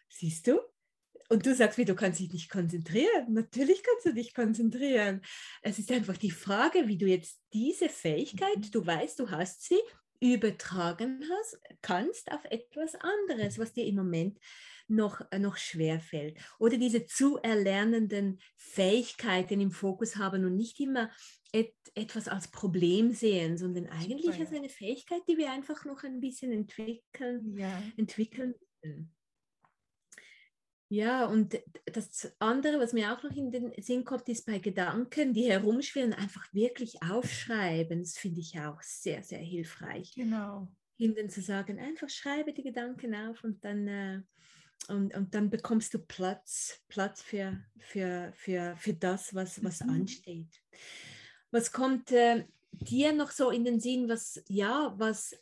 siehst 0.10 0.48
du? 0.48 0.60
Und 1.30 1.46
du 1.46 1.56
sagst 1.56 1.78
mir, 1.78 1.86
du 1.86 1.96
kannst 1.96 2.20
dich 2.20 2.32
nicht 2.32 2.50
konzentrieren. 2.50 3.34
Natürlich 3.34 3.82
kannst 3.84 4.06
du 4.06 4.14
dich 4.14 4.34
konzentrieren. 4.34 5.22
Es 5.62 5.80
ist 5.80 5.92
einfach 5.92 6.18
die 6.18 6.32
Frage, 6.32 6.88
wie 6.88 6.98
du 6.98 7.08
jetzt 7.08 7.42
diese 7.52 7.90
Fähigkeit, 7.90 8.58
mhm. 8.58 8.72
du 8.72 8.86
weißt, 8.86 9.20
du 9.20 9.32
hast 9.32 9.64
sie, 9.64 9.80
übertragen 10.34 11.24
hast, 11.30 11.60
kannst 11.82 12.32
auf 12.32 12.44
etwas 12.46 12.96
anderes, 12.96 13.60
was 13.60 13.74
dir 13.74 13.86
im 13.86 13.96
Moment 13.96 14.40
noch, 14.88 15.22
noch 15.38 15.58
schwer 15.58 16.00
fällt. 16.00 16.38
Oder 16.60 16.78
diese 16.78 17.06
zu 17.06 17.38
erlernenden 17.38 18.40
Fähigkeiten 18.56 19.62
im 19.62 19.72
Fokus 19.72 20.18
haben 20.18 20.46
und 20.46 20.56
nicht 20.56 20.80
immer 20.80 21.10
et, 21.52 21.74
etwas 21.96 22.28
als 22.28 22.50
Problem 22.50 23.12
sehen, 23.12 23.58
sondern 23.58 23.88
eigentlich 23.88 24.26
Super, 24.26 24.40
als 24.40 24.54
eine 24.54 24.70
Fähigkeit, 24.70 25.22
die 25.28 25.38
wir 25.38 25.52
einfach 25.52 25.86
noch 25.86 26.04
ein 26.04 26.20
bisschen 26.20 26.52
entwickeln, 26.52 27.58
ja. 27.58 27.82
entwickeln 27.98 28.54
müssen. 28.84 29.16
Ja, 30.96 31.26
und 31.26 31.60
das 31.92 32.32
andere, 32.40 32.80
was 32.80 32.94
mir 32.94 33.12
auch 33.12 33.22
noch 33.22 33.36
in 33.36 33.52
den 33.52 33.74
Sinn 33.82 34.06
kommt, 34.06 34.30
ist 34.30 34.46
bei 34.46 34.60
Gedanken, 34.60 35.34
die 35.34 35.52
herumschwirren, 35.52 36.14
einfach 36.14 36.48
wirklich 36.54 37.04
aufschreiben. 37.04 38.00
Das 38.00 38.18
finde 38.18 38.40
ich 38.40 38.58
auch 38.62 38.82
sehr, 38.82 39.22
sehr 39.22 39.40
hilfreich. 39.40 40.14
Genau. 40.16 40.70
Ihnen 40.98 41.30
zu 41.30 41.42
sagen, 41.42 41.80
einfach 41.80 42.08
schreibe 42.10 42.54
die 42.54 42.64
Gedanken 42.64 43.14
auf 43.14 43.44
und 43.44 43.66
dann, 43.66 43.88
äh, 43.90 44.22
und, 44.88 45.14
und 45.14 45.36
dann 45.36 45.50
bekommst 45.50 45.94
du 45.94 46.00
Platz, 46.00 46.82
Platz 46.88 47.22
für, 47.22 47.62
für, 47.78 48.32
für, 48.34 48.78
für 48.78 48.94
das, 48.94 49.36
was, 49.36 49.62
was 49.62 49.82
mhm. 49.82 49.90
ansteht. 49.90 50.62
Was 51.52 51.74
kommt 51.74 52.14
äh, 52.14 52.46
dir 52.72 53.12
noch 53.12 53.32
so 53.32 53.50
in 53.50 53.66
den 53.66 53.82
Sinn, 53.82 54.08
was, 54.08 54.42
ja, 54.48 54.94
was 54.98 55.36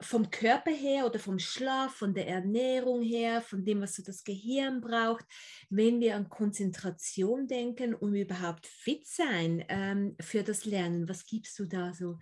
vom 0.00 0.30
Körper 0.30 0.72
her 0.72 1.06
oder 1.06 1.18
vom 1.18 1.38
Schlaf, 1.38 1.94
von 1.94 2.14
der 2.14 2.28
Ernährung 2.28 3.02
her, 3.02 3.40
von 3.40 3.64
dem, 3.64 3.80
was 3.80 3.94
so 3.94 4.02
das 4.02 4.24
Gehirn 4.24 4.80
braucht, 4.80 5.24
wenn 5.70 6.00
wir 6.00 6.16
an 6.16 6.28
Konzentration 6.28 7.46
denken, 7.46 7.94
um 7.94 8.14
überhaupt 8.14 8.66
fit 8.66 9.06
sein 9.06 9.64
ähm, 9.68 10.16
für 10.20 10.42
das 10.42 10.64
Lernen, 10.64 11.08
was 11.08 11.26
gibst 11.26 11.58
du 11.58 11.66
da 11.66 11.92
so 11.94 12.18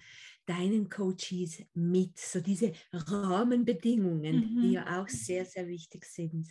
deinen 0.47 0.89
Coaches 0.89 1.63
mit? 1.75 2.19
So 2.19 2.41
diese 2.41 2.73
Rahmenbedingungen, 2.93 4.55
mhm. 4.55 4.63
die 4.63 4.73
ja 4.73 5.01
auch 5.01 5.09
sehr, 5.09 5.45
sehr 5.45 5.67
wichtig 5.67 6.05
sind. 6.05 6.49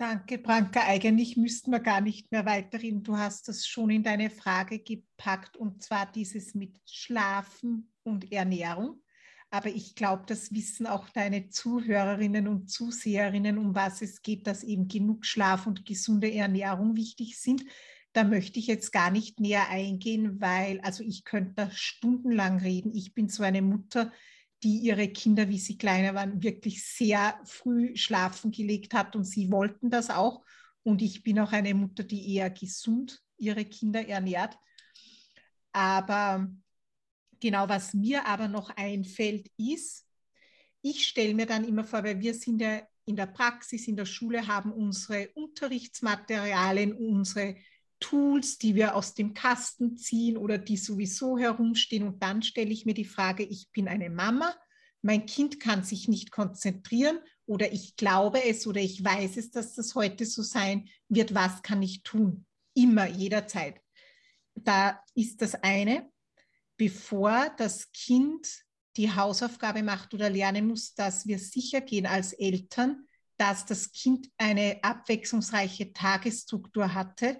Danke, 0.00 0.38
Branka. 0.38 0.82
Eigentlich 0.86 1.36
müssten 1.36 1.70
wir 1.70 1.80
gar 1.80 2.00
nicht 2.00 2.32
mehr 2.32 2.46
weiterreden. 2.46 3.02
Du 3.02 3.18
hast 3.18 3.48
das 3.48 3.66
schon 3.66 3.90
in 3.90 4.02
deine 4.02 4.30
Frage 4.30 4.78
gepackt 4.78 5.58
und 5.58 5.82
zwar 5.82 6.10
dieses 6.10 6.54
mit 6.54 6.80
Schlafen 6.86 7.92
und 8.02 8.32
Ernährung. 8.32 9.02
Aber 9.50 9.68
ich 9.68 9.96
glaube, 9.96 10.22
das 10.26 10.54
wissen 10.54 10.86
auch 10.86 11.08
deine 11.08 11.48
Zuhörerinnen 11.48 12.46
und 12.46 12.70
Zuseherinnen, 12.70 13.58
um 13.58 13.74
was 13.74 14.00
es 14.00 14.22
geht, 14.22 14.46
dass 14.46 14.62
eben 14.62 14.86
genug 14.86 15.26
Schlaf 15.26 15.66
und 15.66 15.84
gesunde 15.84 16.32
Ernährung 16.32 16.96
wichtig 16.96 17.38
sind. 17.40 17.64
Da 18.12 18.22
möchte 18.22 18.60
ich 18.60 18.68
jetzt 18.68 18.92
gar 18.92 19.10
nicht 19.10 19.40
näher 19.40 19.68
eingehen, 19.68 20.40
weil, 20.40 20.80
also 20.80 21.02
ich 21.02 21.24
könnte 21.24 21.54
da 21.56 21.70
stundenlang 21.72 22.58
reden. 22.58 22.94
Ich 22.94 23.12
bin 23.12 23.28
so 23.28 23.42
eine 23.42 23.62
Mutter, 23.62 24.12
die 24.62 24.78
ihre 24.78 25.08
Kinder, 25.08 25.48
wie 25.48 25.58
sie 25.58 25.78
kleiner 25.78 26.14
waren, 26.14 26.42
wirklich 26.42 26.84
sehr 26.86 27.40
früh 27.44 27.96
schlafen 27.96 28.52
gelegt 28.52 28.94
hat 28.94 29.16
und 29.16 29.24
sie 29.24 29.50
wollten 29.50 29.90
das 29.90 30.10
auch. 30.10 30.44
Und 30.82 31.02
ich 31.02 31.22
bin 31.22 31.40
auch 31.40 31.52
eine 31.52 31.74
Mutter, 31.74 32.04
die 32.04 32.34
eher 32.34 32.50
gesund 32.50 33.22
ihre 33.36 33.64
Kinder 33.64 34.06
ernährt. 34.06 34.56
Aber 35.72 36.48
genau, 37.40 37.68
was 37.68 37.94
mir 37.94 38.26
aber 38.26 38.48
noch 38.48 38.70
einfällt, 38.70 39.50
ist, 39.56 40.06
ich 40.82 41.06
stelle 41.06 41.34
mir 41.34 41.46
dann 41.46 41.64
immer 41.64 41.84
vor, 41.84 42.04
weil 42.04 42.20
wir 42.20 42.34
sind 42.34 42.60
ja 42.60 42.82
in 43.04 43.16
der 43.16 43.26
Praxis, 43.26 43.88
in 43.88 43.96
der 43.96 44.06
Schule, 44.06 44.46
haben 44.46 44.72
unsere 44.72 45.28
Unterrichtsmaterialien, 45.34 46.92
unsere 46.92 47.56
Tools, 47.98 48.58
die 48.58 48.74
wir 48.74 48.94
aus 48.94 49.14
dem 49.14 49.34
Kasten 49.34 49.96
ziehen 49.96 50.36
oder 50.36 50.56
die 50.56 50.76
sowieso 50.76 51.36
herumstehen. 51.36 52.06
Und 52.06 52.22
dann 52.22 52.42
stelle 52.42 52.70
ich 52.70 52.86
mir 52.86 52.94
die 52.94 53.04
Frage, 53.04 53.42
ich 53.42 53.70
bin 53.72 53.88
eine 53.88 54.08
Mama 54.08 54.54
mein 55.02 55.26
Kind 55.26 55.60
kann 55.60 55.82
sich 55.82 56.08
nicht 56.08 56.30
konzentrieren 56.30 57.20
oder 57.46 57.72
ich 57.72 57.96
glaube 57.96 58.44
es 58.44 58.66
oder 58.66 58.80
ich 58.80 59.02
weiß 59.02 59.36
es, 59.36 59.50
dass 59.50 59.74
das 59.74 59.94
heute 59.94 60.26
so 60.26 60.42
sein 60.42 60.88
wird. 61.08 61.34
Was 61.34 61.62
kann 61.62 61.82
ich 61.82 62.02
tun? 62.02 62.46
Immer, 62.74 63.06
jederzeit. 63.08 63.80
Da 64.54 65.02
ist 65.14 65.40
das 65.42 65.54
eine, 65.54 66.10
bevor 66.80 67.50
das 67.58 67.92
Kind 67.92 68.48
die 68.96 69.14
Hausaufgabe 69.14 69.82
macht 69.82 70.14
oder 70.14 70.30
lernen 70.30 70.66
muss, 70.66 70.94
dass 70.94 71.26
wir 71.26 71.38
sicher 71.38 71.82
gehen 71.82 72.06
als 72.06 72.32
Eltern, 72.32 73.06
dass 73.36 73.66
das 73.66 73.92
Kind 73.92 74.30
eine 74.38 74.78
abwechslungsreiche 74.82 75.92
Tagesstruktur 75.92 76.94
hatte. 76.94 77.38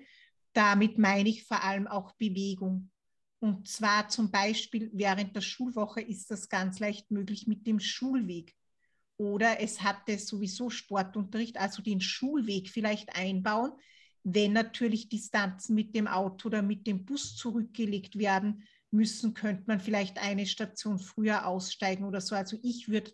Damit 0.52 0.99
meine 0.99 1.30
ich 1.30 1.44
vor 1.44 1.64
allem 1.64 1.87
auch 1.87 2.12
Bewegung. 2.16 2.90
Und 3.38 3.66
zwar 3.66 4.11
zum 4.11 4.30
Beispiel 4.30 4.90
während 4.92 5.35
der 5.35 5.40
Schulwoche 5.40 6.02
ist 6.02 6.30
das 6.30 6.50
ganz 6.50 6.78
leicht 6.78 7.11
möglich 7.11 7.47
mit 7.47 7.66
dem 7.66 7.80
Schulweg. 7.80 8.54
Oder 9.16 9.59
es 9.62 9.80
hatte 9.80 10.18
sowieso 10.18 10.68
Sportunterricht, 10.68 11.56
also 11.56 11.80
den 11.80 12.02
Schulweg 12.02 12.68
vielleicht 12.68 13.16
einbauen. 13.16 13.73
Wenn 14.23 14.52
natürlich 14.52 15.09
Distanzen 15.09 15.75
mit 15.75 15.94
dem 15.94 16.09
Auto 16.09 16.49
oder 16.49 16.61
mit 16.61 16.87
dem 16.87 17.06
Bus 17.06 17.37
zurückgelegt 17.37 18.18
werden 18.18 18.64
müssen, 18.90 19.35
könnte 19.35 19.64
man 19.66 19.80
vielleicht 19.80 20.18
eine 20.18 20.47
Station 20.47 20.99
früher 20.99 21.47
aussteigen 21.47 22.04
oder 22.04 22.20
so. 22.20 22.35
Also 22.35 22.59
ich 22.62 22.88
würde 22.88 23.12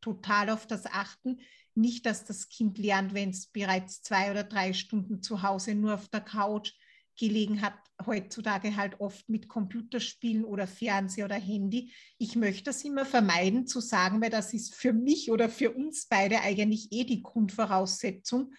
total 0.00 0.50
auf 0.50 0.66
das 0.66 0.86
achten. 0.86 1.40
Nicht, 1.74 2.06
dass 2.06 2.24
das 2.24 2.48
Kind 2.48 2.78
lernt, 2.78 3.12
wenn 3.12 3.30
es 3.30 3.48
bereits 3.48 4.02
zwei 4.02 4.30
oder 4.30 4.44
drei 4.44 4.72
Stunden 4.72 5.22
zu 5.22 5.42
Hause 5.42 5.74
nur 5.74 5.94
auf 5.94 6.08
der 6.08 6.20
Couch 6.20 6.72
gelegen 7.18 7.62
hat, 7.62 7.74
heutzutage 8.04 8.76
halt 8.76 9.00
oft 9.00 9.28
mit 9.28 9.48
Computerspielen 9.48 10.44
oder 10.44 10.66
Fernseher 10.66 11.24
oder 11.24 11.36
Handy. 11.36 11.92
Ich 12.18 12.36
möchte 12.36 12.64
das 12.64 12.84
immer 12.84 13.06
vermeiden 13.06 13.66
zu 13.66 13.80
sagen, 13.80 14.20
weil 14.20 14.30
das 14.30 14.52
ist 14.52 14.74
für 14.74 14.92
mich 14.92 15.30
oder 15.30 15.48
für 15.48 15.72
uns 15.72 16.06
beide 16.06 16.40
eigentlich 16.40 16.92
eh 16.92 17.04
die 17.04 17.22
Grundvoraussetzung, 17.22 18.52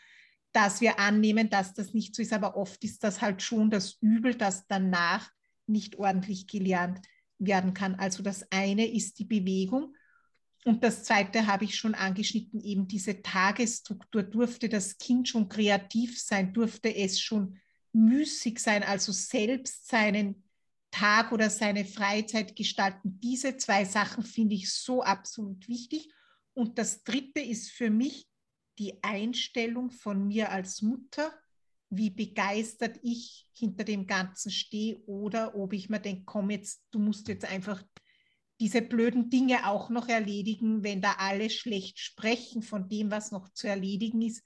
dass 0.53 0.81
wir 0.81 0.99
annehmen, 0.99 1.49
dass 1.49 1.73
das 1.73 1.93
nicht 1.93 2.15
so 2.15 2.21
ist. 2.21 2.33
Aber 2.33 2.57
oft 2.57 2.83
ist 2.83 3.03
das 3.03 3.21
halt 3.21 3.41
schon 3.41 3.69
das 3.69 3.97
Übel, 4.01 4.33
dass 4.35 4.65
danach 4.67 5.29
nicht 5.67 5.97
ordentlich 5.97 6.47
gelernt 6.47 6.99
werden 7.39 7.73
kann. 7.73 7.95
Also 7.95 8.23
das 8.23 8.51
eine 8.51 8.87
ist 8.87 9.19
die 9.19 9.25
Bewegung. 9.25 9.95
Und 10.65 10.83
das 10.83 11.03
zweite 11.03 11.47
habe 11.47 11.63
ich 11.63 11.77
schon 11.77 11.95
angeschnitten, 11.95 12.59
eben 12.59 12.87
diese 12.87 13.21
Tagesstruktur. 13.21 14.23
Durfte 14.23 14.67
das 14.67 14.97
Kind 14.97 15.29
schon 15.29 15.47
kreativ 15.47 16.21
sein? 16.21 16.53
Durfte 16.53 16.93
es 16.93 17.21
schon 17.21 17.59
müßig 17.93 18.59
sein, 18.59 18.83
also 18.83 19.11
selbst 19.11 19.87
seinen 19.87 20.43
Tag 20.91 21.31
oder 21.31 21.49
seine 21.49 21.85
Freizeit 21.85 22.55
gestalten. 22.55 23.19
Diese 23.21 23.57
zwei 23.57 23.85
Sachen 23.85 24.23
finde 24.23 24.55
ich 24.55 24.73
so 24.73 25.03
absolut 25.03 25.67
wichtig. 25.67 26.11
Und 26.53 26.77
das 26.77 27.03
Dritte 27.03 27.39
ist 27.39 27.69
für 27.71 27.89
mich 27.89 28.27
die 28.79 29.03
Einstellung 29.03 29.91
von 29.91 30.27
mir 30.27 30.51
als 30.51 30.81
Mutter, 30.81 31.31
wie 31.89 32.09
begeistert 32.09 32.99
ich 33.01 33.47
hinter 33.53 33.83
dem 33.83 34.07
Ganzen 34.07 34.51
stehe 34.51 34.97
oder 35.05 35.55
ob 35.55 35.73
ich 35.73 35.89
mir 35.89 35.99
denke, 35.99 36.23
komm 36.25 36.49
jetzt, 36.49 36.83
du 36.91 36.99
musst 36.99 37.27
jetzt 37.27 37.45
einfach 37.45 37.83
diese 38.59 38.81
blöden 38.81 39.29
Dinge 39.29 39.67
auch 39.67 39.89
noch 39.89 40.07
erledigen, 40.07 40.83
wenn 40.83 41.01
da 41.01 41.13
alle 41.19 41.49
schlecht 41.49 41.99
sprechen 41.99 42.63
von 42.63 42.89
dem, 42.89 43.11
was 43.11 43.31
noch 43.31 43.49
zu 43.53 43.67
erledigen 43.67 44.21
ist 44.21 44.43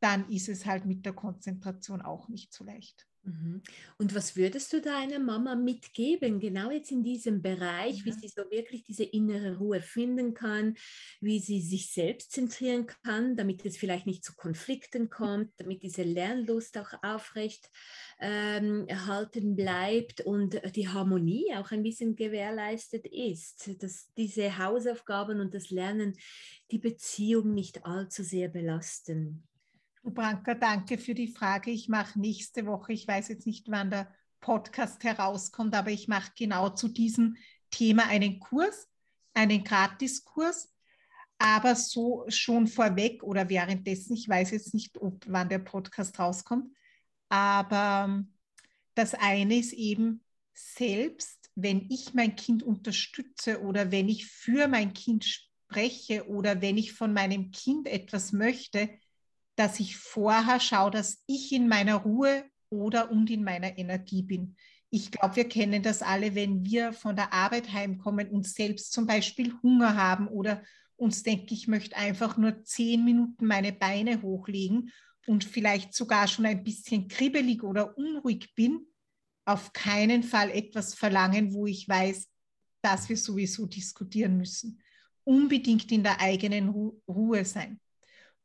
dann 0.00 0.28
ist 0.30 0.48
es 0.48 0.66
halt 0.66 0.84
mit 0.84 1.04
der 1.06 1.14
Konzentration 1.14 2.02
auch 2.02 2.28
nicht 2.28 2.52
so 2.52 2.64
leicht. 2.64 3.06
Mhm. 3.26 3.60
Und 3.98 4.14
was 4.14 4.36
würdest 4.36 4.72
du 4.72 4.80
deiner 4.80 5.18
Mama 5.18 5.56
mitgeben, 5.56 6.38
genau 6.38 6.70
jetzt 6.70 6.92
in 6.92 7.02
diesem 7.02 7.42
Bereich, 7.42 8.04
wie 8.04 8.12
sie 8.12 8.28
so 8.28 8.48
wirklich 8.52 8.84
diese 8.84 9.02
innere 9.02 9.58
Ruhe 9.58 9.80
finden 9.80 10.32
kann, 10.32 10.76
wie 11.20 11.40
sie 11.40 11.60
sich 11.60 11.92
selbst 11.92 12.30
zentrieren 12.30 12.86
kann, 12.86 13.36
damit 13.36 13.66
es 13.66 13.76
vielleicht 13.76 14.06
nicht 14.06 14.24
zu 14.24 14.36
Konflikten 14.36 15.10
kommt, 15.10 15.50
damit 15.56 15.82
diese 15.82 16.04
Lernlust 16.04 16.78
auch 16.78 16.92
aufrecht 17.02 17.68
ähm, 18.20 18.86
erhalten 18.86 19.56
bleibt 19.56 20.20
und 20.20 20.60
die 20.76 20.88
Harmonie 20.88 21.52
auch 21.56 21.72
ein 21.72 21.82
bisschen 21.82 22.14
gewährleistet 22.14 23.06
ist, 23.08 23.82
dass 23.82 24.12
diese 24.16 24.56
Hausaufgaben 24.56 25.40
und 25.40 25.52
das 25.52 25.70
Lernen 25.70 26.16
die 26.70 26.78
Beziehung 26.78 27.54
nicht 27.54 27.84
allzu 27.84 28.22
sehr 28.22 28.48
belasten? 28.48 29.45
Branka, 30.10 30.54
danke 30.54 30.98
für 30.98 31.14
die 31.14 31.28
Frage. 31.28 31.70
Ich 31.70 31.88
mache 31.88 32.18
nächste 32.18 32.66
Woche, 32.66 32.92
ich 32.92 33.06
weiß 33.06 33.28
jetzt 33.28 33.46
nicht, 33.46 33.70
wann 33.70 33.90
der 33.90 34.12
Podcast 34.40 35.02
herauskommt, 35.04 35.74
aber 35.74 35.90
ich 35.90 36.08
mache 36.08 36.32
genau 36.36 36.70
zu 36.70 36.88
diesem 36.88 37.36
Thema 37.70 38.06
einen 38.08 38.38
Kurs, 38.38 38.88
einen 39.34 39.64
Gratiskurs. 39.64 40.72
Aber 41.38 41.74
so 41.76 42.24
schon 42.28 42.66
vorweg 42.66 43.22
oder 43.22 43.48
währenddessen, 43.50 44.14
ich 44.14 44.28
weiß 44.28 44.52
jetzt 44.52 44.72
nicht, 44.72 44.96
ob, 44.98 45.22
wann 45.26 45.50
der 45.50 45.58
Podcast 45.58 46.18
rauskommt, 46.18 46.74
aber 47.28 48.06
ähm, 48.08 48.32
das 48.94 49.14
eine 49.14 49.58
ist 49.58 49.74
eben 49.74 50.24
selbst, 50.54 51.50
wenn 51.54 51.90
ich 51.90 52.14
mein 52.14 52.36
Kind 52.36 52.62
unterstütze 52.62 53.60
oder 53.60 53.90
wenn 53.90 54.08
ich 54.08 54.26
für 54.26 54.68
mein 54.68 54.94
Kind 54.94 55.24
spreche 55.24 56.26
oder 56.28 56.62
wenn 56.62 56.78
ich 56.78 56.92
von 56.92 57.12
meinem 57.12 57.50
Kind 57.50 57.86
etwas 57.86 58.32
möchte, 58.32 58.88
dass 59.56 59.80
ich 59.80 59.96
vorher 59.96 60.60
schaue, 60.60 60.90
dass 60.90 61.22
ich 61.26 61.52
in 61.52 61.66
meiner 61.66 61.96
Ruhe 61.96 62.44
oder 62.70 63.10
und 63.10 63.30
in 63.30 63.42
meiner 63.42 63.76
Energie 63.78 64.22
bin. 64.22 64.56
Ich 64.90 65.10
glaube, 65.10 65.36
wir 65.36 65.48
kennen 65.48 65.82
das 65.82 66.02
alle, 66.02 66.34
wenn 66.34 66.64
wir 66.64 66.92
von 66.92 67.16
der 67.16 67.32
Arbeit 67.32 67.72
heimkommen 67.72 68.28
und 68.28 68.46
selbst 68.46 68.92
zum 68.92 69.06
Beispiel 69.06 69.54
Hunger 69.62 69.96
haben 69.96 70.28
oder 70.28 70.62
uns 70.96 71.22
denken, 71.22 71.52
ich 71.52 71.68
möchte 71.68 71.96
einfach 71.96 72.36
nur 72.36 72.62
zehn 72.64 73.04
Minuten 73.04 73.46
meine 73.46 73.72
Beine 73.72 74.22
hochlegen 74.22 74.92
und 75.26 75.44
vielleicht 75.44 75.94
sogar 75.94 76.28
schon 76.28 76.46
ein 76.46 76.62
bisschen 76.62 77.08
kribbelig 77.08 77.62
oder 77.62 77.98
unruhig 77.98 78.54
bin, 78.54 78.86
auf 79.44 79.72
keinen 79.72 80.22
Fall 80.22 80.50
etwas 80.50 80.94
verlangen, 80.94 81.52
wo 81.52 81.66
ich 81.66 81.88
weiß, 81.88 82.28
dass 82.82 83.08
wir 83.08 83.16
sowieso 83.16 83.66
diskutieren 83.66 84.36
müssen. 84.36 84.80
Unbedingt 85.24 85.90
in 85.90 86.04
der 86.04 86.20
eigenen 86.20 86.68
Ruhe 87.08 87.44
sein 87.44 87.80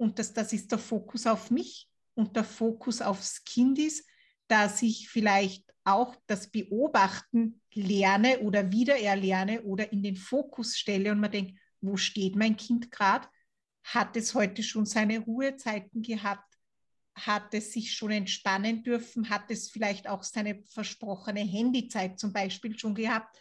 und 0.01 0.17
das, 0.17 0.33
das 0.33 0.51
ist 0.51 0.71
der 0.71 0.79
Fokus 0.79 1.27
auf 1.27 1.51
mich 1.51 1.87
und 2.15 2.35
der 2.35 2.43
Fokus 2.43 3.03
aufs 3.03 3.43
Kind 3.43 3.77
ist, 3.77 4.03
dass 4.47 4.81
ich 4.81 5.07
vielleicht 5.07 5.63
auch 5.83 6.15
das 6.25 6.49
Beobachten 6.49 7.61
lerne 7.71 8.39
oder 8.39 8.71
wieder 8.71 8.99
erlerne 8.99 9.61
oder 9.61 9.91
in 9.91 10.01
den 10.01 10.15
Fokus 10.15 10.75
stelle 10.75 11.11
und 11.11 11.19
man 11.19 11.31
denkt, 11.31 11.59
wo 11.81 11.97
steht 11.97 12.35
mein 12.35 12.57
Kind 12.57 12.89
gerade? 12.89 13.27
Hat 13.83 14.17
es 14.17 14.33
heute 14.33 14.63
schon 14.63 14.87
seine 14.87 15.19
Ruhezeiten 15.19 16.01
gehabt? 16.01 16.51
Hat 17.13 17.53
es 17.53 17.71
sich 17.71 17.93
schon 17.93 18.09
entspannen 18.09 18.81
dürfen? 18.81 19.29
Hat 19.29 19.51
es 19.51 19.69
vielleicht 19.69 20.07
auch 20.07 20.23
seine 20.23 20.63
versprochene 20.63 21.41
Handyzeit 21.41 22.19
zum 22.19 22.33
Beispiel 22.33 22.77
schon 22.77 22.95
gehabt? 22.95 23.37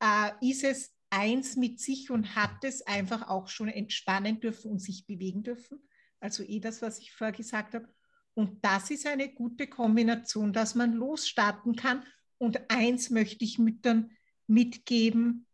Äh, 0.00 0.30
ist 0.40 0.62
es 0.62 0.94
eins 1.10 1.56
mit 1.56 1.80
sich 1.80 2.10
und 2.10 2.36
hat 2.36 2.62
es 2.62 2.82
einfach 2.82 3.28
auch 3.28 3.48
schon 3.48 3.68
entspannen 3.68 4.38
dürfen 4.38 4.70
und 4.70 4.78
sich 4.78 5.04
bewegen 5.04 5.42
dürfen? 5.42 5.80
Also 6.20 6.42
eh 6.42 6.60
das, 6.60 6.82
was 6.82 6.98
ich 6.98 7.12
vorher 7.12 7.36
gesagt 7.36 7.74
habe. 7.74 7.88
Und 8.34 8.64
das 8.64 8.90
ist 8.90 9.06
eine 9.06 9.32
gute 9.32 9.66
Kombination, 9.66 10.52
dass 10.52 10.74
man 10.74 10.92
losstarten 10.92 11.74
kann. 11.76 12.04
Und 12.38 12.70
eins 12.70 13.10
möchte 13.10 13.44
ich 13.44 13.58
Müttern 13.58 14.10
mitgeben. 14.46 15.46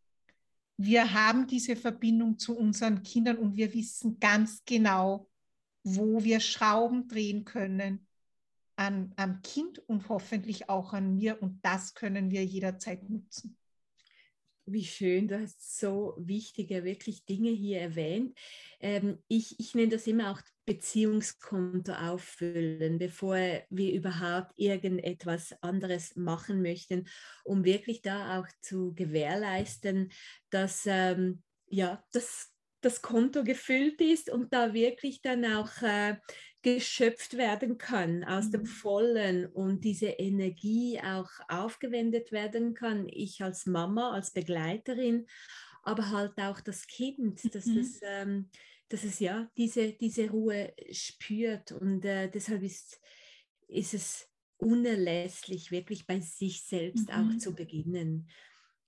Wir 0.77 1.12
haben 1.12 1.46
diese 1.46 1.77
Verbindung 1.77 2.38
zu 2.38 2.57
unseren 2.57 3.03
Kindern 3.03 3.37
und 3.37 3.57
wir 3.57 3.72
wissen 3.72 4.18
ganz 4.18 4.64
genau, 4.64 5.29
wo 5.85 6.25
wir 6.25 6.40
Schrauben 6.40 7.07
drehen 7.07 7.44
können 7.44 8.07
an, 8.77 9.12
am 9.16 9.42
Kind 9.42 9.79
und 9.88 10.09
hoffentlich 10.09 10.68
auch 10.68 10.92
an 10.92 11.14
mir. 11.14 11.40
Und 11.40 11.64
das 11.64 11.94
können 11.94 12.31
wir 12.31 12.44
jederzeit 12.44 13.09
nutzen. 13.09 13.57
Wie 14.64 14.85
schön, 14.85 15.27
du 15.27 15.40
hast 15.40 15.81
so 15.81 16.14
wichtige, 16.18 16.85
wirklich 16.85 17.25
Dinge 17.25 17.51
hier 17.51 17.81
erwähnt. 17.81 18.38
Ähm, 18.79 19.18
ich, 19.27 19.59
ich 19.59 19.75
nenne 19.75 19.88
das 19.88 20.07
immer 20.07 20.31
auch 20.31 20.40
Beziehungskonto 20.66 21.92
auffüllen, 21.92 22.98
bevor 22.98 23.37
wir 23.37 23.92
überhaupt 23.92 24.53
irgendetwas 24.57 25.53
anderes 25.62 26.14
machen 26.14 26.62
möchten, 26.62 27.09
um 27.42 27.64
wirklich 27.64 28.03
da 28.03 28.38
auch 28.38 28.46
zu 28.61 28.94
gewährleisten, 28.94 30.12
dass 30.51 30.85
ähm, 30.87 31.42
ja, 31.66 32.05
das 32.12 32.52
das 32.83 33.03
Konto 33.03 33.45
gefüllt 33.45 34.01
ist 34.01 34.31
und 34.31 34.53
da 34.53 34.75
wirklich 34.75 35.23
dann 35.23 35.45
auch 35.45 35.83
äh, 35.83 36.16
geschöpft 36.62 37.37
werden 37.37 37.77
kann 37.77 38.25
aus 38.25 38.51
dem 38.51 38.62
mhm. 38.62 38.66
Vollen 38.66 39.47
und 39.47 39.85
diese 39.85 40.07
Energie 40.07 41.01
auch 41.01 41.31
aufgewendet 41.49 42.31
werden 42.31 42.75
kann. 42.75 43.09
Ich 43.09 43.42
als 43.42 43.66
Mama, 43.66 44.12
als 44.12 44.33
Begleiterin, 44.33 45.27
aber 45.83 46.11
halt 46.11 46.38
auch 46.38 46.61
das 46.61 46.87
Kind, 46.87 47.55
dass, 47.55 47.66
mhm. 47.66 47.79
es, 47.79 48.01
ähm, 48.03 48.51
dass 48.88 49.03
es 49.03 49.18
ja 49.18 49.51
diese, 49.57 49.92
diese 49.92 50.31
Ruhe 50.31 50.73
spürt 50.92 51.73
und 51.73 52.05
äh, 52.05 52.31
deshalb 52.31 52.62
ist, 52.62 53.01
ist 53.66 53.95
es 53.95 54.29
unerlässlich, 54.59 55.73
wirklich 55.73 56.07
bei 56.07 56.21
sich 56.21 56.62
selbst 56.62 57.09
mhm. 57.09 57.14
auch 57.14 57.38
zu 57.38 57.55
beginnen. 57.55 58.29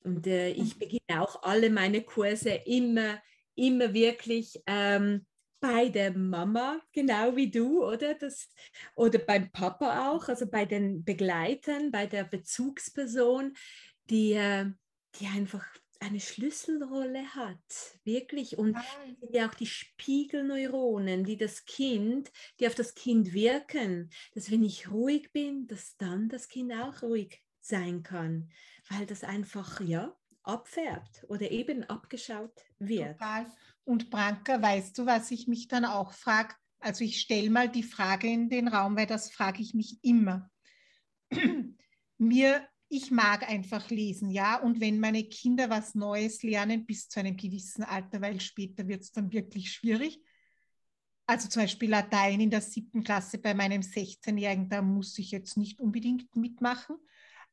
Und 0.04 0.26
äh, 0.26 0.50
ich 0.50 0.78
beginne 0.78 1.22
auch 1.22 1.42
alle 1.42 1.70
meine 1.70 2.02
Kurse 2.02 2.50
immer, 2.50 3.20
immer 3.54 3.92
wirklich 3.92 4.62
ähm, 4.66 5.26
bei 5.60 5.88
der 5.88 6.12
Mama, 6.12 6.80
genau 6.92 7.36
wie 7.36 7.50
du, 7.50 7.84
oder? 7.84 8.14
Das, 8.14 8.50
oder 8.94 9.18
beim 9.18 9.50
Papa 9.50 10.10
auch, 10.10 10.28
also 10.28 10.46
bei 10.46 10.66
den 10.66 11.04
Begleitern, 11.04 11.90
bei 11.90 12.06
der 12.06 12.24
Bezugsperson, 12.24 13.54
die, 14.10 14.32
äh, 14.32 14.66
die 15.18 15.26
einfach 15.26 15.64
eine 16.00 16.20
Schlüsselrolle 16.20 17.34
hat, 17.34 17.98
wirklich. 18.04 18.58
Und 18.58 18.76
ja 19.30 19.48
auch 19.48 19.54
die 19.54 19.66
Spiegelneuronen, 19.66 21.24
die 21.24 21.38
das 21.38 21.64
Kind, 21.64 22.30
die 22.60 22.66
auf 22.66 22.74
das 22.74 22.94
Kind 22.94 23.32
wirken, 23.32 24.10
dass 24.34 24.50
wenn 24.50 24.62
ich 24.62 24.90
ruhig 24.90 25.32
bin, 25.32 25.66
dass 25.66 25.96
dann 25.96 26.28
das 26.28 26.48
Kind 26.48 26.72
auch 26.72 27.02
ruhig 27.02 27.42
sein 27.60 28.02
kann, 28.02 28.50
weil 28.90 29.06
das 29.06 29.24
einfach, 29.24 29.80
ja, 29.80 30.14
abfärbt 30.44 31.24
oder 31.28 31.50
eben 31.50 31.84
abgeschaut 31.84 32.64
wird. 32.78 33.18
Total. 33.18 33.46
Und 33.84 34.10
Branka, 34.10 34.60
weißt 34.60 34.96
du, 34.98 35.06
was 35.06 35.30
ich 35.30 35.48
mich 35.48 35.68
dann 35.68 35.84
auch 35.84 36.12
frage? 36.12 36.54
Also 36.80 37.04
ich 37.04 37.20
stelle 37.20 37.50
mal 37.50 37.68
die 37.68 37.82
Frage 37.82 38.28
in 38.28 38.48
den 38.48 38.68
Raum, 38.68 38.96
weil 38.96 39.06
das 39.06 39.30
frage 39.30 39.62
ich 39.62 39.74
mich 39.74 39.98
immer. 40.02 40.50
Mir, 42.18 42.68
ich 42.88 43.10
mag 43.10 43.48
einfach 43.48 43.90
lesen, 43.90 44.30
ja. 44.30 44.60
Und 44.60 44.80
wenn 44.80 45.00
meine 45.00 45.24
Kinder 45.24 45.70
was 45.70 45.94
Neues 45.94 46.42
lernen 46.42 46.86
bis 46.86 47.08
zu 47.08 47.20
einem 47.20 47.36
gewissen 47.36 47.82
Alter, 47.82 48.20
weil 48.20 48.40
später 48.40 48.86
wird 48.86 49.02
es 49.02 49.12
dann 49.12 49.32
wirklich 49.32 49.72
schwierig. 49.72 50.20
Also 51.26 51.48
zum 51.48 51.62
Beispiel 51.62 51.90
Latein 51.90 52.40
in 52.40 52.50
der 52.50 52.60
siebten 52.60 53.02
Klasse 53.02 53.38
bei 53.38 53.54
meinem 53.54 53.80
16-Jährigen, 53.80 54.68
da 54.68 54.82
muss 54.82 55.18
ich 55.18 55.30
jetzt 55.30 55.56
nicht 55.56 55.80
unbedingt 55.80 56.36
mitmachen. 56.36 56.96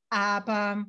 Aber 0.09 0.85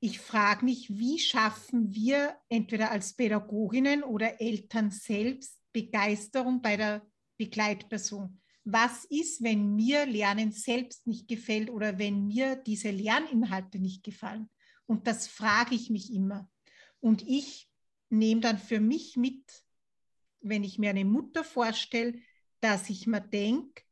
ich 0.00 0.18
frage 0.18 0.64
mich, 0.64 0.88
wie 0.90 1.18
schaffen 1.18 1.94
wir 1.94 2.34
entweder 2.48 2.90
als 2.90 3.12
Pädagoginnen 3.12 4.02
oder 4.02 4.40
Eltern 4.40 4.90
selbst 4.90 5.60
Begeisterung 5.72 6.62
bei 6.62 6.78
der 6.78 7.06
Begleitperson? 7.36 8.40
Was 8.64 9.04
ist, 9.04 9.42
wenn 9.42 9.74
mir 9.74 10.06
Lernen 10.06 10.52
selbst 10.52 11.06
nicht 11.06 11.28
gefällt 11.28 11.70
oder 11.70 11.98
wenn 11.98 12.26
mir 12.26 12.56
diese 12.56 12.90
Lerninhalte 12.90 13.78
nicht 13.78 14.02
gefallen? 14.02 14.48
Und 14.86 15.06
das 15.06 15.26
frage 15.26 15.74
ich 15.74 15.90
mich 15.90 16.12
immer. 16.12 16.48
Und 17.00 17.22
ich 17.26 17.70
nehme 18.08 18.40
dann 18.40 18.58
für 18.58 18.80
mich 18.80 19.16
mit, 19.16 19.44
wenn 20.40 20.64
ich 20.64 20.78
mir 20.78 20.90
eine 20.90 21.04
Mutter 21.04 21.44
vorstelle, 21.44 22.20
dass 22.60 22.88
ich 22.88 23.06
mir 23.06 23.20
denke, 23.20 23.82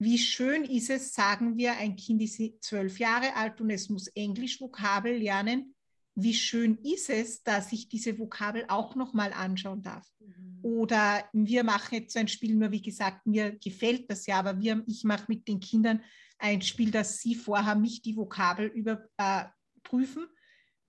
wie 0.00 0.16
schön 0.16 0.64
ist 0.64 0.88
es, 0.88 1.12
sagen 1.12 1.58
wir, 1.58 1.76
ein 1.76 1.94
Kind 1.94 2.22
ist 2.22 2.40
zwölf 2.64 2.98
Jahre 2.98 3.36
alt 3.36 3.60
und 3.60 3.68
es 3.68 3.90
muss 3.90 4.08
Englisch-Vokabel 4.08 5.14
lernen. 5.14 5.74
Wie 6.14 6.32
schön 6.32 6.78
ist 6.78 7.10
es, 7.10 7.42
dass 7.42 7.70
ich 7.70 7.90
diese 7.90 8.18
Vokabel 8.18 8.64
auch 8.68 8.94
nochmal 8.94 9.34
anschauen 9.34 9.82
darf. 9.82 10.08
Mhm. 10.20 10.58
Oder 10.62 11.28
wir 11.34 11.64
machen 11.64 11.96
jetzt 11.96 12.14
so 12.14 12.18
ein 12.18 12.28
Spiel, 12.28 12.54
nur 12.54 12.72
wie 12.72 12.80
gesagt, 12.80 13.26
mir 13.26 13.52
gefällt 13.58 14.10
das 14.10 14.24
ja, 14.24 14.38
aber 14.38 14.58
wir, 14.58 14.82
ich 14.86 15.04
mache 15.04 15.26
mit 15.28 15.46
den 15.46 15.60
Kindern 15.60 16.02
ein 16.38 16.62
Spiel, 16.62 16.90
dass 16.90 17.18
sie 17.18 17.34
vorher 17.34 17.74
mich 17.74 18.00
die 18.00 18.16
Vokabel 18.16 18.68
überprüfen. 18.68 20.24
Äh, 20.24 20.36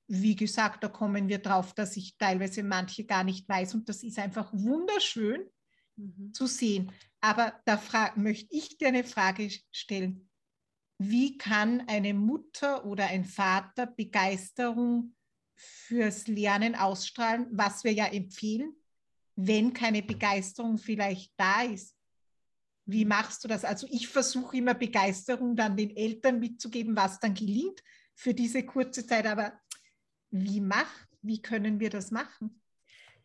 wie 0.08 0.38
gesagt, 0.38 0.86
da 0.86 0.88
kommen 0.88 1.28
wir 1.28 1.39
drauf, 1.39 1.74
dass 1.74 1.97
ich 1.97 2.17
teilweise 2.17 2.63
manche 2.63 3.04
gar 3.04 3.26
nicht 3.26 3.47
weiß 3.47 3.74
und 3.74 3.89
das 3.89 4.04
ist 4.04 4.19
einfach 4.19 4.54
wunderschön 4.54 5.50
mhm. 6.02 6.34
zu 6.34 6.48
sehen. 6.48 6.92
Aber 7.22 7.54
da 7.66 7.80
möchte 8.16 8.54
ich 8.56 8.78
dir 8.78 8.88
eine 8.88 9.04
Frage 9.04 9.50
stellen. 9.72 10.30
Wie 10.98 11.38
kann 11.38 11.88
eine 11.88 12.14
Mutter 12.14 12.86
oder 12.86 13.08
ein 13.08 13.26
Vater 13.26 13.88
Begeisterung 13.88 15.16
fürs 15.56 16.28
Lernen 16.28 16.76
ausstrahlen, 16.76 17.48
was 17.52 17.84
wir 17.84 17.92
ja 17.92 18.06
empfehlen, 18.06 18.76
wenn 19.36 19.74
keine 19.74 20.02
Begeisterung 20.02 20.78
vielleicht 20.78 21.34
da 21.38 21.64
ist? 21.64 21.96
Wie 22.86 23.06
machst 23.06 23.44
du 23.44 23.48
das? 23.48 23.64
Also 23.64 23.88
ich 23.90 24.08
versuche 24.08 24.58
immer 24.58 24.74
Begeisterung 24.74 25.56
dann 25.56 25.78
den 25.78 25.96
Eltern 25.96 26.40
mitzugeben, 26.40 26.96
was 26.96 27.20
dann 27.20 27.34
gelingt 27.34 27.82
für 28.16 28.34
diese 28.34 28.66
kurze 28.66 29.06
Zeit. 29.06 29.26
Aber 29.28 29.54
wie 30.32 30.60
mach, 30.60 30.90
wie 31.22 31.42
können 31.42 31.80
wir 31.80 31.90
das 31.90 32.12
machen? 32.12 32.62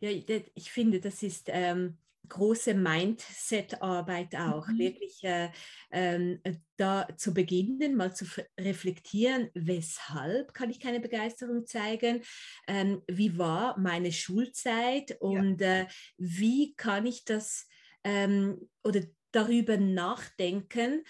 Ja, 0.01 0.11
ich 0.11 0.71
finde, 0.71 1.01
das 1.01 1.23
ist 1.23 1.49
ähm, 1.49 1.99
große 2.29 2.75
Mindset-Arbeit 2.75 4.35
auch, 4.37 4.67
mhm. 4.69 4.79
wirklich 4.79 5.23
äh, 5.23 5.51
äh, 5.91 6.39
da 6.77 7.09
zu 7.17 7.33
beginnen, 7.33 7.97
mal 7.97 8.15
zu 8.15 8.27
reflektieren, 8.59 9.51
weshalb 9.55 10.55
kann 10.55 10.71
ich 10.71 10.81
keine 10.81 11.01
Begeisterung 11.01 11.67
zeigen, 11.67 12.23
ähm, 12.67 13.03
wie 13.09 13.39
war 13.39 13.79
meine 13.79 14.13
Schulzeit 14.13 15.17
und 15.21 15.61
ja. 15.61 15.83
äh, 15.83 15.87
wie 16.19 16.75
kann 16.75 17.07
ich 17.07 17.25
das 17.25 17.67
ähm, 18.05 18.69
oder 18.85 19.03
darüber 19.33 19.77
nachdenken, 19.77 21.05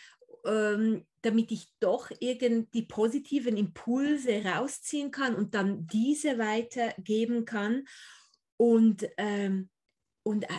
ähm, 0.45 1.07
damit 1.23 1.51
ich 1.51 1.73
doch 1.81 2.11
irgend 2.21 2.73
die 2.73 2.83
positiven 2.83 3.57
Impulse 3.57 4.45
rausziehen 4.45 5.11
kann 5.11 5.35
und 5.35 5.55
dann 5.55 5.87
diese 5.87 6.39
weitergeben 6.39 7.45
kann. 7.45 7.85
Und 8.57 9.07
ähm, 9.17 9.69
und 10.27 10.43
äh, 10.43 10.59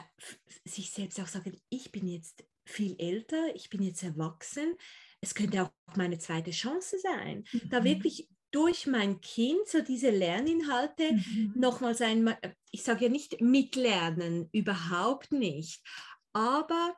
sich 0.64 0.92
selbst 0.92 1.20
auch 1.20 1.28
sagen, 1.28 1.60
ich 1.70 1.92
bin 1.92 2.08
jetzt 2.08 2.46
viel 2.66 2.96
älter, 3.00 3.54
ich 3.54 3.70
bin 3.70 3.84
jetzt 3.84 4.02
erwachsen, 4.02 4.76
es 5.20 5.36
könnte 5.36 5.64
auch 5.64 5.96
meine 5.98 6.18
zweite 6.20 6.52
Chance 6.52 6.98
sein, 7.00 7.44
mhm. 7.52 7.70
da 7.70 7.84
wirklich 7.84 8.30
durch 8.52 8.88
mein 8.88 9.20
Kind 9.20 9.68
so 9.68 9.82
diese 9.82 10.10
Lerninhalte 10.10 11.12
mhm. 11.12 11.52
nochmals 11.56 12.02
einmal, 12.02 12.38
ich 12.72 12.84
sage 12.84 13.06
ja 13.06 13.12
nicht 13.12 13.42
mitlernen, 13.42 14.48
überhaupt 14.54 15.34
nicht, 15.34 15.84
aber 16.32 16.96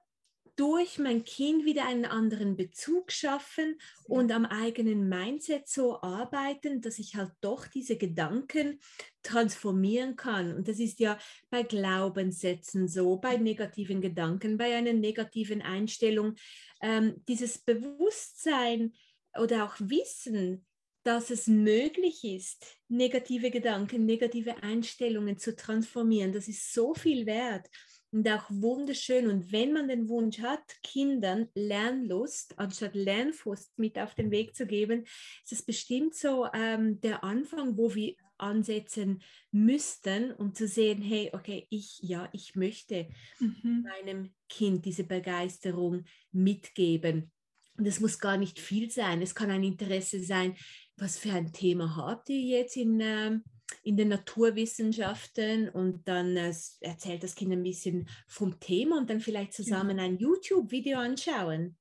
durch 0.59 0.99
mein 0.99 1.23
Kind 1.23 1.63
wieder 1.63 1.85
einen 1.85 2.03
anderen 2.03 2.57
Bezug 2.57 3.13
schaffen 3.13 3.79
und 4.03 4.29
am 4.33 4.45
eigenen 4.45 5.07
Mindset 5.07 5.69
so 5.69 6.01
arbeiten, 6.01 6.81
dass 6.81 6.99
ich 6.99 7.15
halt 7.15 7.31
doch 7.39 7.65
diese 7.65 7.95
Gedanken 7.95 8.81
transformieren 9.23 10.17
kann. 10.17 10.53
Und 10.53 10.67
das 10.67 10.79
ist 10.79 10.99
ja 10.99 11.17
bei 11.49 11.63
Glaubenssätzen 11.63 12.89
so, 12.89 13.15
bei 13.15 13.37
negativen 13.37 14.01
Gedanken, 14.01 14.57
bei 14.57 14.75
einer 14.75 14.91
negativen 14.91 15.61
Einstellung. 15.61 16.35
Ähm, 16.81 17.23
dieses 17.29 17.59
Bewusstsein 17.59 18.91
oder 19.39 19.63
auch 19.63 19.75
Wissen, 19.79 20.65
dass 21.03 21.29
es 21.29 21.47
möglich 21.47 22.25
ist, 22.25 22.65
negative 22.89 23.49
Gedanken, 23.49 24.05
negative 24.05 24.61
Einstellungen 24.61 25.37
zu 25.37 25.55
transformieren, 25.55 26.33
das 26.33 26.49
ist 26.49 26.73
so 26.73 26.93
viel 26.93 27.25
wert 27.25 27.69
und 28.11 28.27
auch 28.27 28.45
wunderschön. 28.49 29.27
Und 29.27 29.51
wenn 29.51 29.73
man 29.73 29.87
den 29.87 30.09
Wunsch 30.09 30.39
hat, 30.39 30.63
Kindern 30.83 31.47
Lernlust 31.53 32.57
anstatt 32.57 32.95
Lernfrust 32.95 33.77
mit 33.77 33.97
auf 33.97 34.15
den 34.15 34.31
Weg 34.31 34.55
zu 34.55 34.65
geben, 34.65 35.03
ist 35.43 35.51
es 35.51 35.61
bestimmt 35.61 36.15
so 36.15 36.47
ähm, 36.53 36.99
der 37.01 37.23
Anfang, 37.23 37.77
wo 37.77 37.93
wir 37.93 38.15
ansetzen 38.37 39.21
müssten, 39.51 40.31
um 40.31 40.53
zu 40.53 40.67
sehen, 40.67 41.01
hey, 41.01 41.29
okay, 41.33 41.67
ich, 41.69 41.99
ja, 42.01 42.29
ich 42.31 42.55
möchte 42.55 43.09
mhm. 43.39 43.83
meinem 43.83 44.33
Kind 44.47 44.85
diese 44.85 45.03
Begeisterung 45.03 46.05
mitgeben. 46.31 47.31
Und 47.77 47.85
es 47.85 47.99
muss 47.99 48.19
gar 48.19 48.37
nicht 48.37 48.59
viel 48.59 48.91
sein. 48.91 49.21
Es 49.21 49.35
kann 49.35 49.51
ein 49.51 49.63
Interesse 49.63 50.21
sein, 50.21 50.55
was 50.97 51.17
für 51.17 51.31
ein 51.31 51.53
Thema 51.53 51.95
habt 51.95 52.29
ihr 52.29 52.41
jetzt 52.41 52.75
in, 52.75 52.99
ähm, 52.99 53.43
in 53.83 53.97
den 53.97 54.09
Naturwissenschaften 54.09 55.69
und 55.69 56.07
dann 56.07 56.35
äh, 56.37 56.53
erzählt 56.79 57.23
das 57.23 57.35
Kind 57.35 57.51
ein 57.51 57.63
bisschen 57.63 58.07
vom 58.27 58.59
Thema 58.59 58.97
und 58.97 59.09
dann 59.09 59.21
vielleicht 59.21 59.53
zusammen 59.53 59.97
ja. 59.97 60.03
ein 60.03 60.17
YouTube-Video 60.17 60.97
anschauen. 60.99 61.77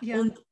Ja. 0.00 0.20
Und 0.20 0.42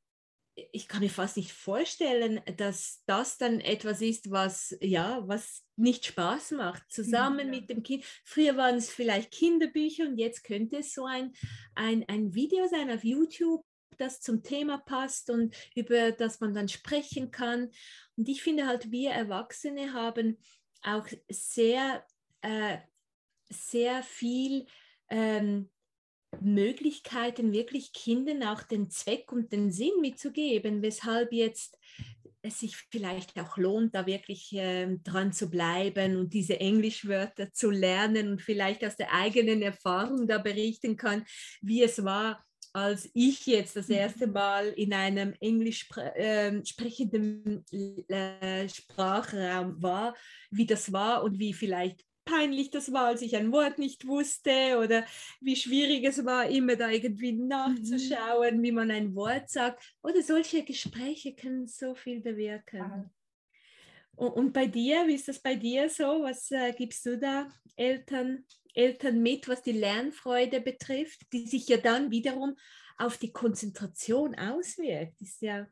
ich 0.55 0.87
kann 0.87 1.01
mir 1.01 1.09
fast 1.09 1.37
nicht 1.37 1.51
vorstellen, 1.51 2.41
dass 2.57 3.01
das 3.05 3.37
dann 3.37 3.59
etwas 3.59 4.01
ist, 4.01 4.29
was 4.29 4.75
ja, 4.81 5.27
was 5.27 5.63
nicht 5.75 6.05
Spaß 6.05 6.51
macht, 6.51 6.83
zusammen 6.91 7.51
ja. 7.51 7.59
mit 7.59 7.69
dem 7.69 7.81
Kind. 7.81 8.05
Früher 8.23 8.55
waren 8.55 8.75
es 8.75 8.89
vielleicht 8.91 9.31
Kinderbücher 9.31 10.05
und 10.05 10.17
jetzt 10.17 10.43
könnte 10.43 10.77
es 10.77 10.93
so 10.93 11.05
ein, 11.05 11.33
ein, 11.73 12.07
ein 12.07 12.35
Video 12.35 12.67
sein 12.67 12.91
auf 12.91 13.03
YouTube, 13.03 13.65
das 13.97 14.21
zum 14.21 14.43
Thema 14.43 14.77
passt 14.77 15.29
und 15.29 15.55
über 15.75 16.11
das 16.11 16.39
man 16.39 16.53
dann 16.53 16.67
sprechen 16.67 17.31
kann. 17.31 17.71
Und 18.15 18.29
ich 18.29 18.43
finde 18.43 18.67
halt, 18.67 18.91
wir 18.91 19.11
Erwachsene 19.11 19.93
haben 19.93 20.37
auch 20.83 21.07
sehr, 21.29 22.05
äh, 22.41 22.77
sehr 23.49 24.03
viel 24.03 24.65
ähm, 25.09 25.69
Möglichkeiten, 26.41 27.53
wirklich 27.53 27.93
Kindern 27.93 28.43
auch 28.43 28.63
den 28.63 28.89
Zweck 28.89 29.31
und 29.31 29.51
den 29.51 29.71
Sinn 29.71 30.01
mitzugeben, 30.01 30.81
weshalb 30.81 31.31
jetzt 31.31 31.77
es 32.43 32.59
sich 32.59 32.75
vielleicht 32.75 33.39
auch 33.39 33.57
lohnt, 33.57 33.95
da 33.95 34.05
wirklich 34.05 34.53
äh, 34.53 34.97
dran 35.03 35.31
zu 35.31 35.49
bleiben 35.49 36.17
und 36.17 36.33
diese 36.33 36.59
Englischwörter 36.59 37.53
zu 37.53 37.71
lernen 37.71 38.31
und 38.31 38.41
vielleicht 38.41 38.83
aus 38.83 38.97
der 38.97 39.13
eigenen 39.13 39.61
Erfahrung 39.61 40.27
da 40.27 40.39
berichten 40.39 40.97
kann, 40.97 41.25
wie 41.61 41.83
es 41.83 42.03
war, 42.03 42.45
als 42.73 43.09
ich 43.13 43.45
jetzt 43.45 43.75
das 43.75 43.87
erste 43.87 44.27
mhm. 44.27 44.33
Mal 44.33 44.67
in 44.69 44.93
einem 44.93 45.33
englisch 45.39 45.87
äh, 46.15 46.65
sprechenden 46.65 47.63
äh, 48.09 48.67
Sprachraum 48.67 49.81
war, 49.81 50.15
wie 50.49 50.65
das 50.65 50.91
war 50.91 51.23
und 51.23 51.39
wie 51.39 51.53
vielleicht 51.53 52.03
peinlich 52.25 52.71
das 52.71 52.91
war, 52.91 53.07
als 53.07 53.21
ich 53.21 53.35
ein 53.35 53.51
Wort 53.51 53.77
nicht 53.77 54.07
wusste 54.07 54.79
oder 54.81 55.05
wie 55.41 55.55
schwierig 55.55 56.05
es 56.05 56.25
war, 56.25 56.47
immer 56.47 56.75
da 56.75 56.89
irgendwie 56.89 57.33
nachzuschauen, 57.33 58.57
mhm. 58.57 58.63
wie 58.63 58.71
man 58.71 58.91
ein 58.91 59.13
Wort 59.15 59.49
sagt. 59.49 59.95
Oder 60.01 60.21
solche 60.21 60.63
Gespräche 60.63 61.35
können 61.35 61.67
so 61.67 61.93
viel 61.95 62.21
bewirken. 62.21 62.79
Ja. 62.79 63.11
Und, 64.15 64.29
und, 64.29 64.53
bei 64.53 64.67
dir, 64.67 65.07
wie 65.07 65.15
ist 65.15 65.27
das 65.27 65.39
bei 65.39 65.55
dir 65.55 65.89
so? 65.89 66.23
Was 66.23 66.51
äh, 66.51 66.71
gibst 66.73 67.05
du 67.05 67.17
da 67.17 67.49
Eltern, 67.75 68.45
Eltern 68.73 69.21
mit, 69.21 69.47
was 69.47 69.61
die 69.61 69.71
Lernfreude 69.71 70.61
betrifft, 70.61 71.21
die 71.31 71.47
sich 71.47 71.67
ja 71.67 71.77
dann 71.77 72.11
wiederum 72.11 72.55
auf 72.97 73.17
die 73.17 73.31
Konzentration 73.31 74.35
auswirkt? 74.35 75.21
Ist 75.21 75.41
ja 75.41 75.67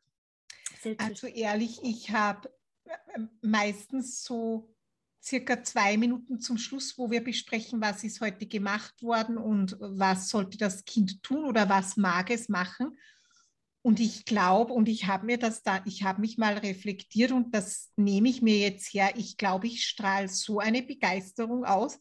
also 0.97 1.27
ehrlich, 1.27 1.79
ich 1.83 2.11
habe 2.11 2.51
äh, 2.85 3.19
meistens 3.41 4.23
so 4.23 4.73
circa 5.23 5.63
zwei 5.63 5.97
Minuten 5.97 6.39
zum 6.39 6.57
Schluss, 6.57 6.97
wo 6.97 7.11
wir 7.11 7.23
besprechen, 7.23 7.81
was 7.81 8.03
ist 8.03 8.21
heute 8.21 8.47
gemacht 8.47 9.03
worden 9.03 9.37
und 9.37 9.77
was 9.79 10.29
sollte 10.29 10.57
das 10.57 10.83
Kind 10.85 11.21
tun 11.21 11.45
oder 11.45 11.69
was 11.69 11.97
mag 11.97 12.31
es 12.31 12.49
machen. 12.49 12.97
Und 13.83 13.99
ich 13.99 14.25
glaube, 14.25 14.73
und 14.73 14.89
ich 14.89 15.07
habe 15.07 15.25
mir 15.25 15.37
das 15.37 15.63
da, 15.63 15.81
ich 15.85 16.03
habe 16.03 16.21
mich 16.21 16.37
mal 16.37 16.57
reflektiert 16.57 17.31
und 17.31 17.53
das 17.53 17.91
nehme 17.95 18.29
ich 18.29 18.41
mir 18.41 18.57
jetzt 18.57 18.93
her. 18.93 19.11
Ich 19.15 19.37
glaube, 19.37 19.67
ich 19.67 19.85
strahle 19.85 20.27
so 20.27 20.59
eine 20.59 20.83
Begeisterung 20.83 21.65
aus. 21.65 21.99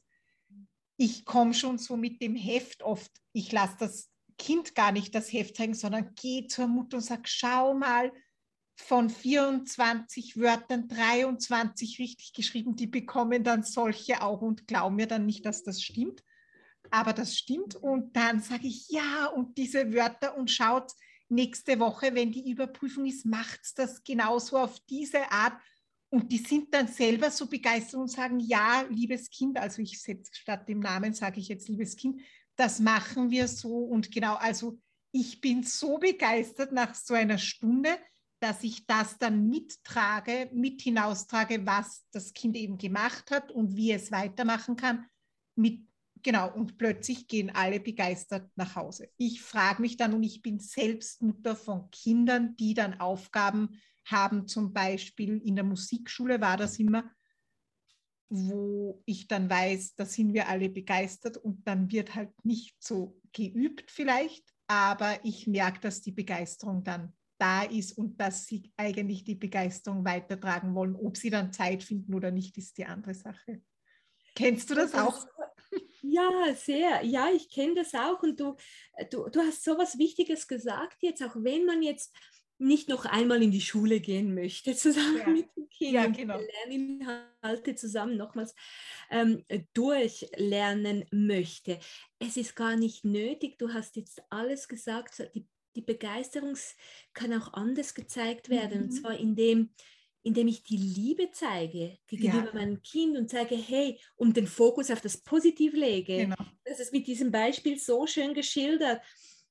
Ich 1.02 1.24
komme 1.24 1.54
schon 1.54 1.78
so 1.78 1.96
mit 1.96 2.20
dem 2.20 2.36
Heft 2.36 2.82
oft. 2.82 3.10
Ich 3.32 3.50
lasse 3.52 3.76
das 3.78 4.10
Kind 4.36 4.74
gar 4.74 4.92
nicht 4.92 5.14
das 5.14 5.32
Heft 5.32 5.56
zeigen, 5.56 5.72
sondern 5.72 6.14
gehe 6.14 6.46
zur 6.46 6.66
Mutter 6.66 6.98
und 6.98 7.02
sage, 7.02 7.22
schau 7.24 7.72
mal, 7.72 8.12
von 8.76 9.08
24 9.08 10.38
Wörtern 10.38 10.88
23 10.88 11.98
richtig 12.00 12.34
geschrieben, 12.34 12.76
die 12.76 12.86
bekommen 12.86 13.42
dann 13.42 13.62
solche 13.62 14.20
auch 14.20 14.42
und 14.42 14.66
glauben 14.66 14.96
mir 14.96 15.06
dann 15.06 15.24
nicht, 15.24 15.46
dass 15.46 15.62
das 15.62 15.82
stimmt. 15.82 16.22
Aber 16.90 17.14
das 17.14 17.34
stimmt. 17.34 17.76
Und 17.76 18.14
dann 18.14 18.40
sage 18.40 18.66
ich, 18.66 18.90
ja, 18.90 19.24
und 19.28 19.56
diese 19.56 19.94
Wörter 19.94 20.36
und 20.36 20.50
schaut, 20.50 20.92
nächste 21.30 21.80
Woche, 21.80 22.14
wenn 22.14 22.30
die 22.30 22.50
Überprüfung 22.50 23.06
ist, 23.06 23.24
macht 23.24 23.78
das 23.78 24.04
genauso 24.04 24.58
auf 24.58 24.78
diese 24.80 25.32
Art. 25.32 25.54
Und 26.12 26.32
die 26.32 26.38
sind 26.38 26.74
dann 26.74 26.88
selber 26.88 27.30
so 27.30 27.46
begeistert 27.46 28.00
und 28.00 28.10
sagen, 28.10 28.40
ja, 28.40 28.84
liebes 28.90 29.30
Kind, 29.30 29.58
also 29.58 29.80
ich 29.80 30.00
setze 30.02 30.32
statt 30.34 30.68
dem 30.68 30.80
Namen, 30.80 31.14
sage 31.14 31.38
ich 31.38 31.48
jetzt 31.48 31.68
liebes 31.68 31.96
Kind, 31.96 32.20
das 32.56 32.80
machen 32.80 33.30
wir 33.30 33.46
so. 33.46 33.78
Und 33.78 34.10
genau, 34.10 34.34
also 34.34 34.80
ich 35.12 35.40
bin 35.40 35.62
so 35.62 35.98
begeistert 35.98 36.72
nach 36.72 36.94
so 36.94 37.14
einer 37.14 37.38
Stunde, 37.38 37.96
dass 38.40 38.64
ich 38.64 38.86
das 38.86 39.18
dann 39.18 39.48
mittrage, 39.48 40.50
mit 40.52 40.82
hinaustrage, 40.82 41.64
was 41.64 42.06
das 42.10 42.32
Kind 42.32 42.56
eben 42.56 42.78
gemacht 42.78 43.30
hat 43.30 43.52
und 43.52 43.76
wie 43.76 43.92
es 43.92 44.10
weitermachen 44.10 44.76
kann. 44.76 45.06
Mit, 45.54 45.86
genau, 46.22 46.52
und 46.52 46.78
plötzlich 46.78 47.28
gehen 47.28 47.50
alle 47.54 47.80
begeistert 47.80 48.50
nach 48.56 48.76
Hause. 48.76 49.10
Ich 49.16 49.42
frage 49.42 49.82
mich 49.82 49.96
dann, 49.96 50.14
und 50.14 50.22
ich 50.22 50.42
bin 50.42 50.58
selbst 50.58 51.22
Mutter 51.22 51.54
von 51.54 51.90
Kindern, 51.90 52.56
die 52.56 52.74
dann 52.74 52.98
Aufgaben 52.98 53.80
haben, 54.04 54.46
zum 54.46 54.72
Beispiel 54.72 55.38
in 55.44 55.56
der 55.56 55.64
Musikschule 55.64 56.40
war 56.40 56.56
das 56.56 56.78
immer, 56.78 57.10
wo 58.28 59.02
ich 59.06 59.26
dann 59.26 59.50
weiß, 59.50 59.96
da 59.96 60.04
sind 60.04 60.32
wir 60.34 60.48
alle 60.48 60.68
begeistert 60.68 61.36
und 61.36 61.66
dann 61.66 61.90
wird 61.90 62.14
halt 62.14 62.32
nicht 62.44 62.76
so 62.82 63.20
geübt 63.32 63.90
vielleicht, 63.90 64.44
aber 64.68 65.18
ich 65.24 65.46
merke, 65.46 65.80
dass 65.80 66.00
die 66.00 66.12
Begeisterung 66.12 66.84
dann 66.84 67.12
da 67.38 67.62
ist 67.62 67.96
und 67.96 68.20
dass 68.20 68.46
sie 68.46 68.70
eigentlich 68.76 69.24
die 69.24 69.34
Begeisterung 69.34 70.04
weitertragen 70.04 70.74
wollen. 70.74 70.94
Ob 70.94 71.16
sie 71.16 71.30
dann 71.30 71.52
Zeit 71.52 71.82
finden 71.82 72.14
oder 72.14 72.30
nicht, 72.30 72.56
ist 72.58 72.76
die 72.78 72.84
andere 72.84 73.14
Sache. 73.14 73.62
Kennst 74.34 74.70
du 74.70 74.74
das, 74.74 74.94
auch? 74.94 75.26
Ja, 76.02 76.54
sehr. 76.54 77.04
Ja, 77.04 77.30
ich 77.30 77.50
kenne 77.50 77.74
das 77.74 77.94
auch. 77.94 78.22
Und 78.22 78.38
du, 78.38 78.56
du, 79.10 79.28
du 79.28 79.40
hast 79.40 79.64
so 79.64 79.76
was 79.78 79.98
Wichtiges 79.98 80.46
gesagt 80.46 81.02
jetzt, 81.02 81.22
auch 81.22 81.36
wenn 81.36 81.64
man 81.64 81.82
jetzt 81.82 82.14
nicht 82.60 82.88
noch 82.88 83.04
einmal 83.04 83.42
in 83.42 83.50
die 83.50 83.60
Schule 83.60 84.00
gehen 84.00 84.34
möchte, 84.34 84.74
zusammen 84.76 85.18
ja. 85.18 85.28
mit 85.28 85.48
den 85.56 85.68
Kindern, 85.68 86.04
ja, 86.04 86.10
genau. 86.10 86.38
Lerninhalte 86.38 87.74
zusammen 87.74 88.16
nochmals 88.16 88.54
ähm, 89.10 89.44
durchlernen 89.72 91.04
möchte. 91.10 91.78
Es 92.18 92.36
ist 92.36 92.54
gar 92.54 92.76
nicht 92.76 93.04
nötig, 93.04 93.58
du 93.58 93.72
hast 93.72 93.96
jetzt 93.96 94.22
alles 94.30 94.68
gesagt, 94.68 95.30
die 95.34 95.46
die 95.76 95.82
Begeisterung 95.82 96.56
kann 97.12 97.32
auch 97.32 97.52
anders 97.52 97.94
gezeigt 97.94 98.48
werden. 98.48 98.78
Mhm. 98.78 98.84
Und 98.84 98.90
zwar 98.90 99.16
indem, 99.16 99.70
indem 100.22 100.48
ich 100.48 100.62
die 100.62 100.76
Liebe 100.76 101.30
zeige 101.32 101.98
gegenüber 102.06 102.46
ja. 102.46 102.54
meinem 102.54 102.82
Kind 102.82 103.16
und 103.16 103.30
sage, 103.30 103.56
hey, 103.56 103.98
und 104.16 104.36
den 104.36 104.46
Fokus 104.46 104.90
auf 104.90 105.00
das 105.00 105.18
Positive 105.18 105.76
lege. 105.76 106.18
Genau. 106.18 106.36
Das 106.64 106.80
ist 106.80 106.92
mit 106.92 107.06
diesem 107.06 107.30
Beispiel 107.30 107.78
so 107.78 108.06
schön 108.06 108.34
geschildert. 108.34 109.02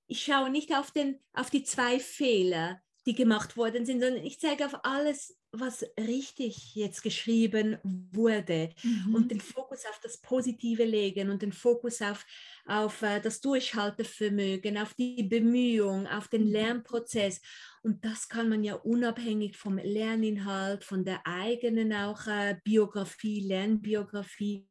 Ich 0.07 0.23
schaue 0.23 0.49
nicht 0.49 0.75
auf, 0.75 0.91
den, 0.91 1.19
auf 1.33 1.49
die 1.49 1.63
zwei 1.63 1.99
Fehler, 1.99 2.81
die 3.05 3.15
gemacht 3.15 3.57
worden 3.57 3.85
sind, 3.85 4.01
sondern 4.01 4.23
ich 4.23 4.39
zeige 4.39 4.65
auf 4.65 4.83
alles, 4.83 5.37
was 5.51 5.83
richtig 5.99 6.75
jetzt 6.75 7.01
geschrieben 7.01 7.77
wurde 7.83 8.69
mhm. 8.83 9.15
und 9.15 9.31
den 9.31 9.41
Fokus 9.41 9.85
auf 9.85 9.99
das 10.03 10.17
Positive 10.17 10.83
legen 10.83 11.31
und 11.31 11.41
den 11.41 11.53
Fokus 11.53 12.01
auf, 12.01 12.25
auf 12.65 13.01
uh, 13.01 13.19
das 13.21 13.41
Durchhaltevermögen, 13.41 14.77
auf 14.77 14.93
die 14.93 15.23
Bemühung, 15.23 16.05
auf 16.07 16.27
den 16.27 16.45
mhm. 16.45 16.51
Lernprozess. 16.51 17.41
Und 17.81 18.05
das 18.05 18.27
kann 18.27 18.49
man 18.49 18.63
ja 18.63 18.75
unabhängig 18.75 19.57
vom 19.57 19.77
Lerninhalt, 19.77 20.83
von 20.83 21.03
der 21.03 21.25
eigenen 21.25 21.93
auch 21.93 22.27
uh, 22.27 22.55
Biografie, 22.63 23.39
Lernbiografie, 23.41 24.67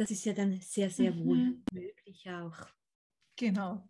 das 0.00 0.10
ist 0.10 0.24
ja 0.24 0.32
dann 0.32 0.58
sehr, 0.62 0.88
sehr 0.88 1.14
wohl 1.14 1.36
mhm. 1.36 1.64
möglich 1.74 2.24
auch. 2.30 2.56
Genau. 3.36 3.86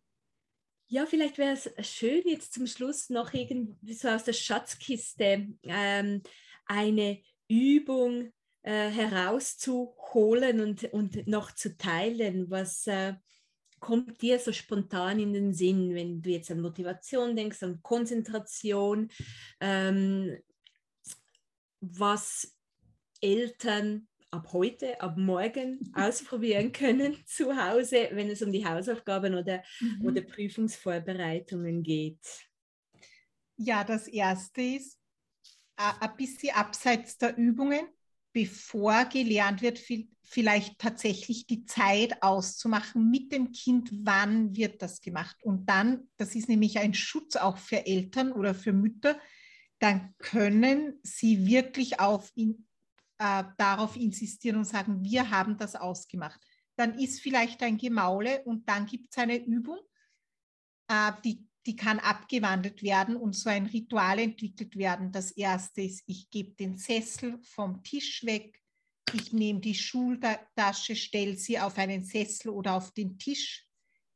Ja, 0.93 1.07
vielleicht 1.07 1.39
wäre 1.39 1.53
es 1.53 1.71
schön, 1.89 2.23
jetzt 2.27 2.53
zum 2.53 2.67
Schluss 2.67 3.11
noch 3.11 3.33
irgendwie 3.33 3.95
so 3.95 4.09
aus 4.09 4.25
der 4.25 4.33
Schatzkiste 4.33 5.47
ähm, 5.63 6.21
eine 6.67 7.23
Übung 7.47 8.33
äh, 8.63 8.91
herauszuholen 8.91 10.61
und, 10.61 10.93
und 10.93 11.29
noch 11.29 11.53
zu 11.53 11.77
teilen. 11.77 12.51
Was 12.51 12.89
äh, 12.89 13.15
kommt 13.79 14.21
dir 14.21 14.41
so 14.41 14.53
spontan 14.53 15.21
in 15.21 15.33
den 15.33 15.55
Sinn, 15.55 15.95
wenn 15.95 16.23
du 16.23 16.31
jetzt 16.31 16.51
an 16.51 16.61
Motivation 16.61 17.37
denkst, 17.37 17.63
an 17.63 17.81
Konzentration, 17.83 19.13
ähm, 19.61 20.37
was 21.81 22.59
Eltern 23.21 24.09
ab 24.31 24.53
heute, 24.53 25.01
ab 25.01 25.17
morgen 25.17 25.91
ausprobieren 25.95 26.73
können 26.73 27.17
zu 27.27 27.57
Hause, 27.57 28.09
wenn 28.13 28.31
es 28.31 28.43
um 28.43 28.53
die 28.53 28.67
Hausaufgaben 28.67 29.35
oder, 29.35 29.63
mhm. 29.81 30.07
oder 30.07 30.21
Prüfungsvorbereitungen 30.23 31.83
geht? 31.83 32.25
Ja, 33.57 33.85
das 33.85 34.09
erste 34.09 34.63
ist 34.63 34.99
ein 35.77 36.17
bisschen 36.17 36.55
abseits 36.55 37.19
der 37.19 37.37
Übungen, 37.37 37.87
bevor 38.33 39.07
gelernt 39.07 39.63
wird, 39.63 39.81
vielleicht 40.23 40.79
tatsächlich 40.79 41.47
die 41.47 41.65
Zeit 41.65 42.23
auszumachen 42.23 43.11
mit 43.11 43.33
dem 43.33 43.51
Kind, 43.53 43.91
wann 43.93 44.55
wird 44.55 44.81
das 44.83 45.01
gemacht. 45.01 45.37
Und 45.43 45.69
dann, 45.69 46.09
das 46.17 46.35
ist 46.35 46.49
nämlich 46.49 46.79
ein 46.79 46.95
Schutz 46.95 47.37
auch 47.37 47.59
für 47.59 47.87
Eltern 47.87 48.33
oder 48.33 48.55
für 48.55 48.73
Mütter, 48.73 49.19
dann 49.81 50.15
können 50.19 51.01
sie 51.03 51.47
wirklich 51.47 51.99
auf 51.99 52.31
ihn 52.35 52.67
äh, 53.21 53.45
darauf 53.59 53.97
insistieren 53.97 54.57
und 54.57 54.65
sagen, 54.65 55.05
wir 55.05 55.31
haben 55.31 55.59
das 55.59 55.77
ausgemacht. 55.77 56.41
Dann 56.75 56.99
ist 56.99 57.21
vielleicht 57.21 57.63
ein 57.63 57.77
Gemaule 57.77 58.43
und 58.45 58.67
dann 58.67 58.87
gibt 58.87 59.09
es 59.11 59.19
eine 59.19 59.37
Übung, 59.37 59.79
äh, 60.89 61.13
die, 61.23 61.47
die 61.67 61.77
kann 61.77 61.99
abgewandelt 61.99 62.83
werden 62.83 63.17
und 63.17 63.37
so 63.37 63.51
ein 63.51 63.67
Ritual 63.67 64.19
entwickelt 64.21 64.75
werden. 64.75 65.13
Das 65.13 65.33
erste 65.33 65.83
ist, 65.83 66.03
ich 66.07 66.31
gebe 66.31 66.53
den 66.53 66.79
Sessel 66.79 67.39
vom 67.43 67.83
Tisch 67.83 68.25
weg, 68.25 68.59
ich 69.13 69.35
nehme 69.35 69.61
die 69.61 69.75
Schultasche, 69.75 70.97
stelle 70.97 71.37
sie 71.37 71.59
auf 71.59 71.77
einen 71.77 72.05
Sessel 72.05 72.49
oder 72.51 72.75
auf 72.75 72.93
den 72.93 73.19
Tisch. 73.19 73.67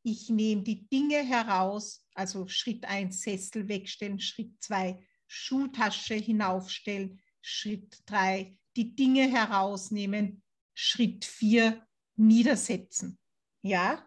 Ich 0.02 0.30
nehme 0.30 0.62
die 0.62 0.88
Dinge 0.88 1.18
heraus, 1.18 2.06
also 2.14 2.46
Schritt 2.46 2.86
1 2.86 3.20
Sessel 3.20 3.68
wegstellen, 3.68 4.20
Schritt 4.20 4.52
2 4.62 4.98
Schultasche 5.26 6.14
hinaufstellen, 6.14 7.20
Schritt 7.46 7.98
3 8.06 8.56
die 8.74 8.96
Dinge 8.96 9.30
herausnehmen, 9.30 10.42
Schritt 10.72 11.26
4 11.26 11.86
niedersetzen. 12.16 13.18
Ja? 13.62 14.02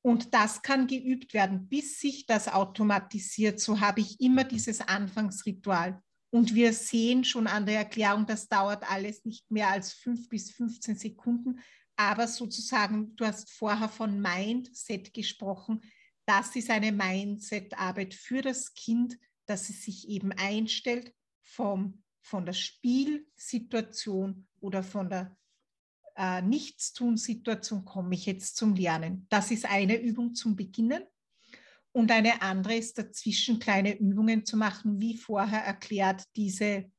Und 0.00 0.32
das 0.32 0.62
kann 0.62 0.86
geübt 0.86 1.34
werden, 1.34 1.68
bis 1.68 1.98
sich 1.98 2.26
das 2.26 2.46
automatisiert. 2.46 3.58
So 3.58 3.80
habe 3.80 4.00
ich 4.00 4.20
immer 4.20 4.44
dieses 4.44 4.80
Anfangsritual. 4.80 6.00
Und 6.30 6.54
wir 6.54 6.72
sehen 6.72 7.24
schon 7.24 7.48
an 7.48 7.66
der 7.66 7.78
Erklärung, 7.78 8.26
das 8.26 8.48
dauert 8.48 8.88
alles 8.88 9.24
nicht 9.24 9.50
mehr 9.50 9.68
als 9.68 9.92
fünf 9.92 10.28
bis 10.28 10.52
15 10.52 10.96
Sekunden. 10.96 11.58
Aber 11.96 12.28
sozusagen, 12.28 13.16
du 13.16 13.26
hast 13.26 13.50
vorher 13.50 13.88
von 13.88 14.20
Mindset 14.20 15.12
gesprochen. 15.12 15.82
das 16.26 16.54
ist 16.54 16.70
eine 16.70 16.92
Mindset-Arbeit 16.92 18.14
für 18.14 18.40
das 18.40 18.72
Kind, 18.74 19.18
dass 19.46 19.68
es 19.68 19.82
sich 19.82 20.08
eben 20.08 20.30
einstellt 20.30 21.12
vom, 21.42 22.04
von 22.22 22.46
der 22.46 22.52
Spielsituation 22.52 24.46
oder 24.60 24.82
von 24.82 25.08
der 25.08 25.36
äh, 26.16 26.42
Nichtstun-Situation 26.42 27.84
komme 27.84 28.14
ich 28.14 28.26
jetzt 28.26 28.56
zum 28.56 28.74
Lernen. 28.74 29.26
Das 29.30 29.50
ist 29.50 29.64
eine 29.64 30.00
Übung 30.00 30.34
zum 30.34 30.56
Beginnen. 30.56 31.02
Und 31.92 32.12
eine 32.12 32.42
andere 32.42 32.76
ist 32.76 32.98
dazwischen 32.98 33.58
kleine 33.58 33.98
Übungen 33.98 34.44
zu 34.44 34.56
machen, 34.56 35.00
wie 35.00 35.16
vorher 35.16 35.64
erklärt, 35.64 36.24
diese 36.36 36.92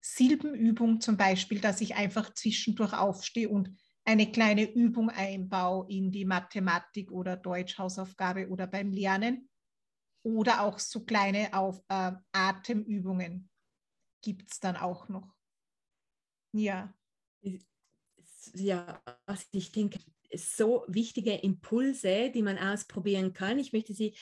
Silbenübung 0.00 1.00
zum 1.00 1.18
Beispiel, 1.18 1.60
dass 1.60 1.82
ich 1.82 1.94
einfach 1.94 2.32
zwischendurch 2.32 2.94
aufstehe 2.94 3.50
und 3.50 3.70
eine 4.04 4.32
kleine 4.32 4.72
Übung 4.72 5.10
einbaue 5.10 5.86
in 5.90 6.10
die 6.10 6.24
Mathematik 6.24 7.12
oder 7.12 7.36
Deutschhausaufgabe 7.36 8.48
oder 8.48 8.66
beim 8.66 8.92
Lernen. 8.92 9.50
Oder 10.22 10.62
auch 10.62 10.78
so 10.78 11.04
kleine 11.04 11.52
Auf, 11.54 11.82
äh, 11.88 12.12
Atemübungen 12.32 13.49
gibt 14.22 14.52
es 14.52 14.60
dann 14.60 14.76
auch 14.76 15.08
noch. 15.08 15.34
Ja. 16.54 16.92
Ja, 18.54 19.02
also 19.26 19.44
ich 19.52 19.72
denke, 19.72 19.98
so 20.34 20.84
wichtige 20.88 21.34
Impulse, 21.34 22.30
die 22.30 22.42
man 22.42 22.58
ausprobieren 22.58 23.32
kann. 23.32 23.58
Ich 23.58 23.72
möchte 23.72 23.94
sie 23.94 24.14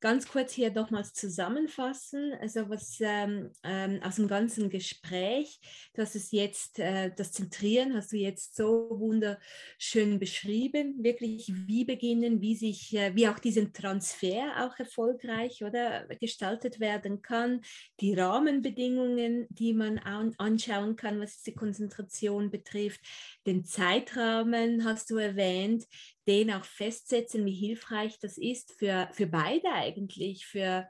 ganz 0.00 0.28
kurz 0.28 0.52
hier 0.52 0.70
nochmals 0.72 1.12
zusammenfassen. 1.14 2.32
Also 2.40 2.68
was 2.68 2.98
ähm, 3.00 3.50
ähm, 3.64 4.00
aus 4.02 4.16
dem 4.16 4.28
ganzen 4.28 4.70
Gespräch, 4.70 5.58
das 5.94 6.14
ist 6.14 6.32
jetzt, 6.32 6.78
äh, 6.78 7.10
das 7.16 7.32
Zentrieren 7.32 7.94
hast 7.94 8.12
du 8.12 8.16
jetzt 8.16 8.56
so 8.56 8.88
wunderschön 8.90 10.18
beschrieben. 10.18 11.02
Wirklich, 11.02 11.50
wie 11.66 11.84
beginnen, 11.84 12.40
wie 12.40 12.54
sich, 12.54 12.94
äh, 12.94 13.14
wie 13.14 13.28
auch 13.28 13.38
diesen 13.38 13.72
Transfer 13.72 14.64
auch 14.64 14.78
erfolgreich 14.78 15.64
oder 15.64 16.06
gestaltet 16.20 16.78
werden 16.78 17.22
kann, 17.22 17.62
die 18.00 18.14
Rahmenbedingungen, 18.14 19.46
die 19.50 19.72
man 19.72 19.98
an, 19.98 20.34
anschauen 20.38 20.96
kann, 20.96 21.20
was 21.20 21.42
die 21.42 21.54
Konzentration 21.54 22.50
betrifft, 22.50 23.00
den 23.46 23.64
Zeitrahmen 23.64 24.84
hast 24.84 25.10
du 25.10 25.16
erwähnt, 25.16 25.84
den 26.26 26.50
auch 26.50 26.64
festsetzen, 26.64 27.46
wie 27.46 27.54
hilfreich 27.54 28.18
das 28.20 28.36
ist 28.36 28.72
für, 28.78 29.08
für 29.12 29.26
beide 29.26 29.70
eigentlich, 29.70 30.46
für, 30.46 30.88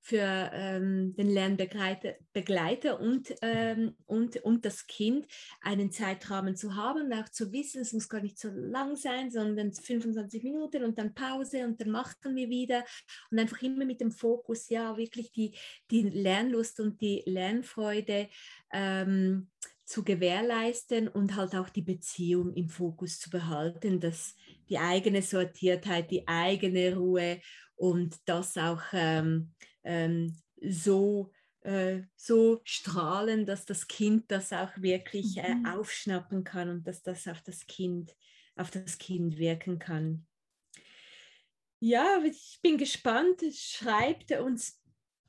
für 0.00 0.50
ähm, 0.52 1.16
den 1.16 1.28
Lernbegleiter 1.28 2.14
Begleiter 2.32 3.00
und, 3.00 3.34
ähm, 3.42 3.96
und, 4.06 4.36
und 4.44 4.64
das 4.64 4.86
Kind, 4.86 5.26
einen 5.60 5.90
Zeitrahmen 5.90 6.54
zu 6.54 6.76
haben 6.76 7.06
und 7.06 7.12
auch 7.12 7.28
zu 7.28 7.50
wissen, 7.50 7.82
es 7.82 7.92
muss 7.92 8.08
gar 8.08 8.20
nicht 8.20 8.38
so 8.38 8.48
lang 8.50 8.94
sein, 8.94 9.32
sondern 9.32 9.72
25 9.72 10.44
Minuten 10.44 10.84
und 10.84 10.98
dann 10.98 11.14
Pause 11.14 11.64
und 11.64 11.80
dann 11.80 11.90
machen 11.90 12.36
wir 12.36 12.48
wieder. 12.48 12.84
Und 13.32 13.40
einfach 13.40 13.60
immer 13.62 13.84
mit 13.84 14.00
dem 14.00 14.12
Fokus, 14.12 14.68
ja, 14.68 14.96
wirklich 14.96 15.32
die, 15.32 15.56
die 15.90 16.02
Lernlust 16.02 16.78
und 16.78 17.00
die 17.00 17.24
Lernfreude 17.26 18.28
ähm, 18.72 19.50
zu 19.86 20.02
gewährleisten 20.02 21.08
und 21.08 21.36
halt 21.36 21.54
auch 21.54 21.68
die 21.68 21.82
Beziehung 21.82 22.52
im 22.54 22.68
Fokus 22.68 23.20
zu 23.20 23.30
behalten, 23.30 24.00
dass 24.00 24.34
die 24.68 24.78
eigene 24.78 25.22
Sortiertheit, 25.22 26.10
die 26.10 26.26
eigene 26.26 26.96
Ruhe 26.96 27.40
und 27.76 28.16
das 28.26 28.58
auch 28.58 28.82
ähm, 28.92 29.52
ähm, 29.84 30.36
so, 30.60 31.30
äh, 31.60 32.02
so 32.16 32.60
strahlen, 32.64 33.46
dass 33.46 33.64
das 33.64 33.86
Kind 33.86 34.24
das 34.28 34.52
auch 34.52 34.70
wirklich 34.76 35.36
äh, 35.38 35.54
mhm. 35.54 35.66
aufschnappen 35.66 36.42
kann 36.42 36.68
und 36.68 36.86
dass 36.86 37.02
das 37.02 37.28
auf 37.28 37.40
das 37.42 37.66
Kind, 37.68 38.14
auf 38.56 38.72
das 38.72 38.98
Kind 38.98 39.38
wirken 39.38 39.78
kann. 39.78 40.26
Ja, 41.78 42.20
ich 42.24 42.58
bin 42.60 42.76
gespannt. 42.76 43.42
Schreibt 43.54 44.32
uns 44.32 44.80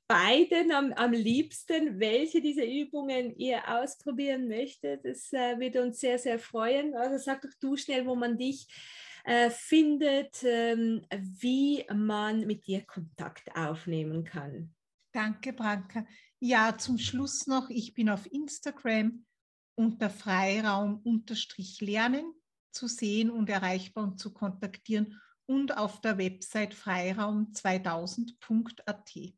beiden 0.07 0.71
am, 0.71 0.93
am 0.93 1.11
liebsten, 1.11 1.99
welche 1.99 2.41
dieser 2.41 2.65
Übungen 2.65 3.35
ihr 3.35 3.61
ausprobieren 3.67 4.47
möchtet. 4.47 5.05
Das 5.05 5.31
äh, 5.33 5.59
wird 5.59 5.75
uns 5.75 5.99
sehr, 5.99 6.17
sehr 6.17 6.39
freuen. 6.39 6.95
Also 6.95 7.17
sag 7.17 7.41
doch 7.41 7.53
du 7.59 7.75
schnell, 7.75 8.05
wo 8.05 8.15
man 8.15 8.37
dich 8.37 8.69
äh, 9.25 9.49
findet, 9.49 10.41
ähm, 10.43 11.05
wie 11.11 11.85
man 11.93 12.47
mit 12.47 12.65
dir 12.67 12.85
Kontakt 12.85 13.53
aufnehmen 13.55 14.23
kann. 14.23 14.73
Danke, 15.11 15.51
Branka. 15.51 16.07
Ja, 16.39 16.77
zum 16.77 16.97
Schluss 16.97 17.45
noch, 17.47 17.69
ich 17.69 17.93
bin 17.93 18.09
auf 18.09 18.31
Instagram 18.31 19.25
unter 19.75 20.09
Freiraum-Lernen 20.09 22.33
zu 22.71 22.87
sehen 22.87 23.29
und 23.29 23.49
erreichbar 23.49 24.05
und 24.05 24.19
zu 24.19 24.33
kontaktieren 24.33 25.19
und 25.45 25.77
auf 25.77 25.99
der 26.01 26.17
Website 26.17 26.73
freiraum2000.at. 26.73 29.33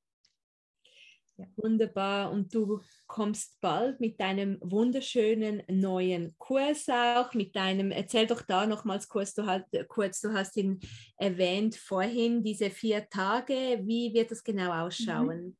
Ja. 1.39 1.45
Wunderbar. 1.55 2.31
Und 2.31 2.53
du 2.53 2.81
kommst 3.07 3.61
bald 3.61 4.01
mit 4.01 4.19
deinem 4.19 4.57
wunderschönen 4.59 5.63
neuen 5.69 6.35
Kurs 6.37 6.89
auch, 6.89 7.33
mit 7.33 7.55
deinem, 7.55 7.91
erzähl 7.91 8.27
doch 8.27 8.41
da 8.41 8.67
nochmals 8.67 9.07
kurz, 9.07 9.33
du, 9.33 9.45
hast, 9.45 9.63
kurz, 9.87 10.19
du 10.19 10.33
hast 10.33 10.57
ihn 10.57 10.81
erwähnt 11.15 11.77
vorhin, 11.77 12.43
diese 12.43 12.69
vier 12.69 13.07
Tage, 13.09 13.53
wie 13.83 14.13
wird 14.13 14.31
das 14.31 14.43
genau 14.43 14.85
ausschauen? 14.85 15.45
Mhm. 15.45 15.57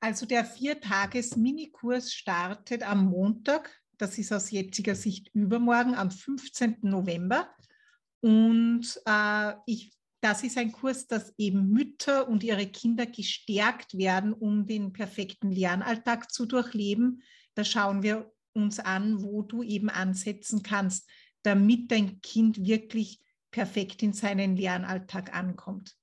Also 0.00 0.26
der 0.26 0.44
Vier-Tages-Minikurs 0.44 2.12
startet 2.12 2.82
am 2.82 3.06
Montag, 3.06 3.70
das 3.96 4.18
ist 4.18 4.32
aus 4.32 4.50
jetziger 4.50 4.96
Sicht 4.96 5.30
übermorgen, 5.32 5.94
am 5.94 6.10
15. 6.10 6.78
November. 6.82 7.48
Und 8.20 9.00
äh, 9.06 9.52
ich 9.66 9.92
das 10.24 10.42
ist 10.42 10.56
ein 10.56 10.72
Kurs, 10.72 11.06
dass 11.06 11.34
eben 11.36 11.68
Mütter 11.68 12.26
und 12.28 12.42
ihre 12.42 12.66
Kinder 12.66 13.04
gestärkt 13.04 13.98
werden, 13.98 14.32
um 14.32 14.66
den 14.66 14.94
perfekten 14.94 15.50
Lernalltag 15.50 16.32
zu 16.32 16.46
durchleben. 16.46 17.22
Da 17.54 17.62
schauen 17.62 18.02
wir 18.02 18.32
uns 18.54 18.80
an, 18.80 19.22
wo 19.22 19.42
du 19.42 19.62
eben 19.62 19.90
ansetzen 19.90 20.62
kannst, 20.62 21.06
damit 21.42 21.90
dein 21.90 22.22
Kind 22.22 22.64
wirklich 22.64 23.20
perfekt 23.50 24.02
in 24.02 24.14
seinen 24.14 24.56
Lernalltag 24.56 25.36
ankommt. 25.36 25.94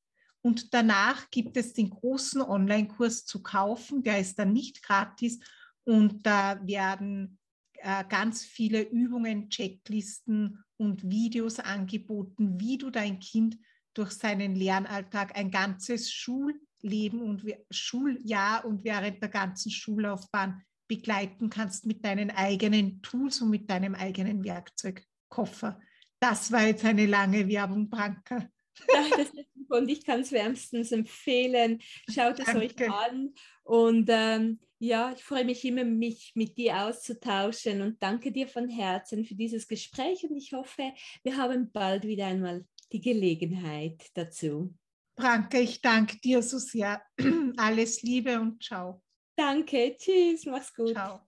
Und 0.44 0.72
danach 0.76 1.32
gibt 1.32 1.58
es 1.58 1.74
den 1.74 1.90
großen 1.90 2.44
Online-Kurs 2.44 3.26
zu 3.26 3.42
kaufen, 3.42 4.04
der 4.04 4.20
ist 4.20 4.38
dann 4.38 4.54
nicht 4.54 4.84
gratis 4.84 5.40
und 5.84 6.28
da 6.28 6.62
werden 6.68 7.40
äh, 7.74 8.04
ganz 8.08 8.46
viele 8.46 8.84
Übungen, 8.84 9.50
Checklisten 9.50 10.64
und 10.78 11.10
Videos 11.10 11.60
angeboten, 11.60 12.60
wie 12.60 12.78
du 12.78 12.92
dein 12.92 13.20
Kind 13.20 13.58
durch 13.93 14.12
seinen 14.12 14.56
Lernalltag 14.56 15.38
ein 15.38 15.51
ganzes 15.51 16.12
Schulleben 16.12 17.21
und 17.21 17.43
Schuljahr 17.69 18.65
und 18.65 18.84
während 18.84 19.21
der 19.21 19.30
ganzen 19.30 19.71
Schullaufbahn 19.71 20.63
begleiten 20.88 21.49
kannst 21.49 21.86
mit 21.86 22.04
deinen 22.04 22.32
eigenen 22.32 23.01
Tools 23.01 23.41
und 23.41 23.49
mit 23.49 23.69
deinem 23.69 23.95
eigenen 23.95 24.43
Werkzeugkoffer. 24.43 25.80
Das 26.19 26.51
war 26.51 26.67
jetzt 26.67 26.86
eine 26.86 27.06
lange 27.06 27.47
Werbung, 27.47 27.89
Branka. 27.89 28.47
Und 29.69 29.89
ich 29.89 30.06
kann 30.06 30.19
es 30.19 30.32
wärmstens 30.32 30.91
empfehlen. 30.91 31.80
Schaut 32.10 32.39
es 32.39 32.45
Danke. 32.45 32.65
euch 32.65 32.91
an. 32.91 33.34
Und 33.63 34.10
ähm, 34.12 34.60
ja, 34.80 35.13
ich 35.15 35.23
freue 35.23 35.45
mich 35.45 35.63
immer, 35.63 35.86
mich 35.86 36.32
mit 36.36 36.58
dir 36.58 36.86
auszutauschen 36.86 37.82
und 37.84 38.01
danke 38.01 38.32
dir 38.32 38.47
von 38.47 38.67
Herzen 38.67 39.25
für 39.25 39.36
dieses 39.36 39.67
Gespräch 39.67 40.23
und 40.23 40.36
ich 40.36 40.54
hoffe, 40.54 40.91
wir 41.21 41.38
haben 41.38 41.71
bald 41.71 42.04
wieder 42.04 42.25
einmal 42.25 42.65
die 42.91 43.01
Gelegenheit 43.01 44.10
dazu. 44.13 44.73
Branke, 45.15 45.60
ich 45.60 45.82
danke 45.82 46.17
dir 46.19 46.41
so 46.41 46.58
sehr. 46.58 47.01
Alles 47.58 48.01
Liebe 48.01 48.39
und 48.39 48.63
ciao. 48.63 49.01
Danke, 49.36 49.95
tschüss, 49.97 50.45
mach's 50.45 50.73
gut. 50.73 50.93
Ciao. 50.93 51.21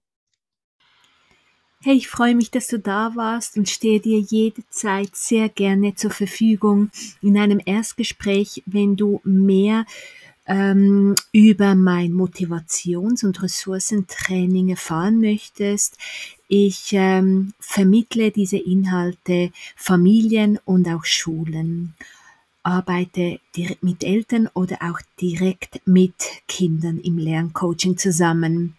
Hey, 1.86 1.97
ich 1.97 2.08
freue 2.08 2.34
mich, 2.34 2.49
dass 2.49 2.67
du 2.67 2.80
da 2.80 3.13
warst 3.15 3.58
und 3.58 3.67
stehe 3.67 3.99
dir 3.99 4.19
jederzeit 4.19 5.13
sehr 5.17 5.49
gerne 5.49 5.95
zur 5.95 6.12
Verfügung 6.12 6.91
in 7.21 7.38
einem 7.38 7.59
Erstgespräch, 7.66 8.64
wenn 8.66 8.95
du 8.95 9.20
mehr 9.26 9.86
ähm, 10.45 11.16
über 11.34 11.76
mein 11.76 12.14
Motivations- 12.14 13.26
und 13.26 13.41
Ressourcentraining 13.43 14.70
erfahren 14.70 15.20
möchtest. 15.20 15.97
Ich 16.56 16.93
ähm, 16.93 17.56
vermittle 17.60 18.30
diese 18.30 18.58
Inhalte 18.58 19.51
Familien 19.76 20.60
und 20.66 20.88
auch 20.88 21.04
Schulen, 21.04 21.95
arbeite 22.62 23.39
mit 23.82 24.04
Eltern 24.04 24.47
oder 24.54 24.78
auch 24.84 24.99
direkt 25.20 25.82
mit 25.88 26.14
Kindern 26.47 26.99
im 26.99 27.18
Lerncoaching 27.18 27.97
zusammen. 27.97 28.76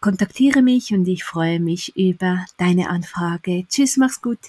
Kontaktiere 0.00 0.62
mich 0.62 0.92
und 0.92 1.06
ich 1.06 1.22
freue 1.22 1.60
mich 1.60 1.96
über 1.96 2.44
deine 2.56 2.90
Anfrage. 2.90 3.66
Tschüss, 3.68 3.96
mach's 3.98 4.20
gut. 4.20 4.40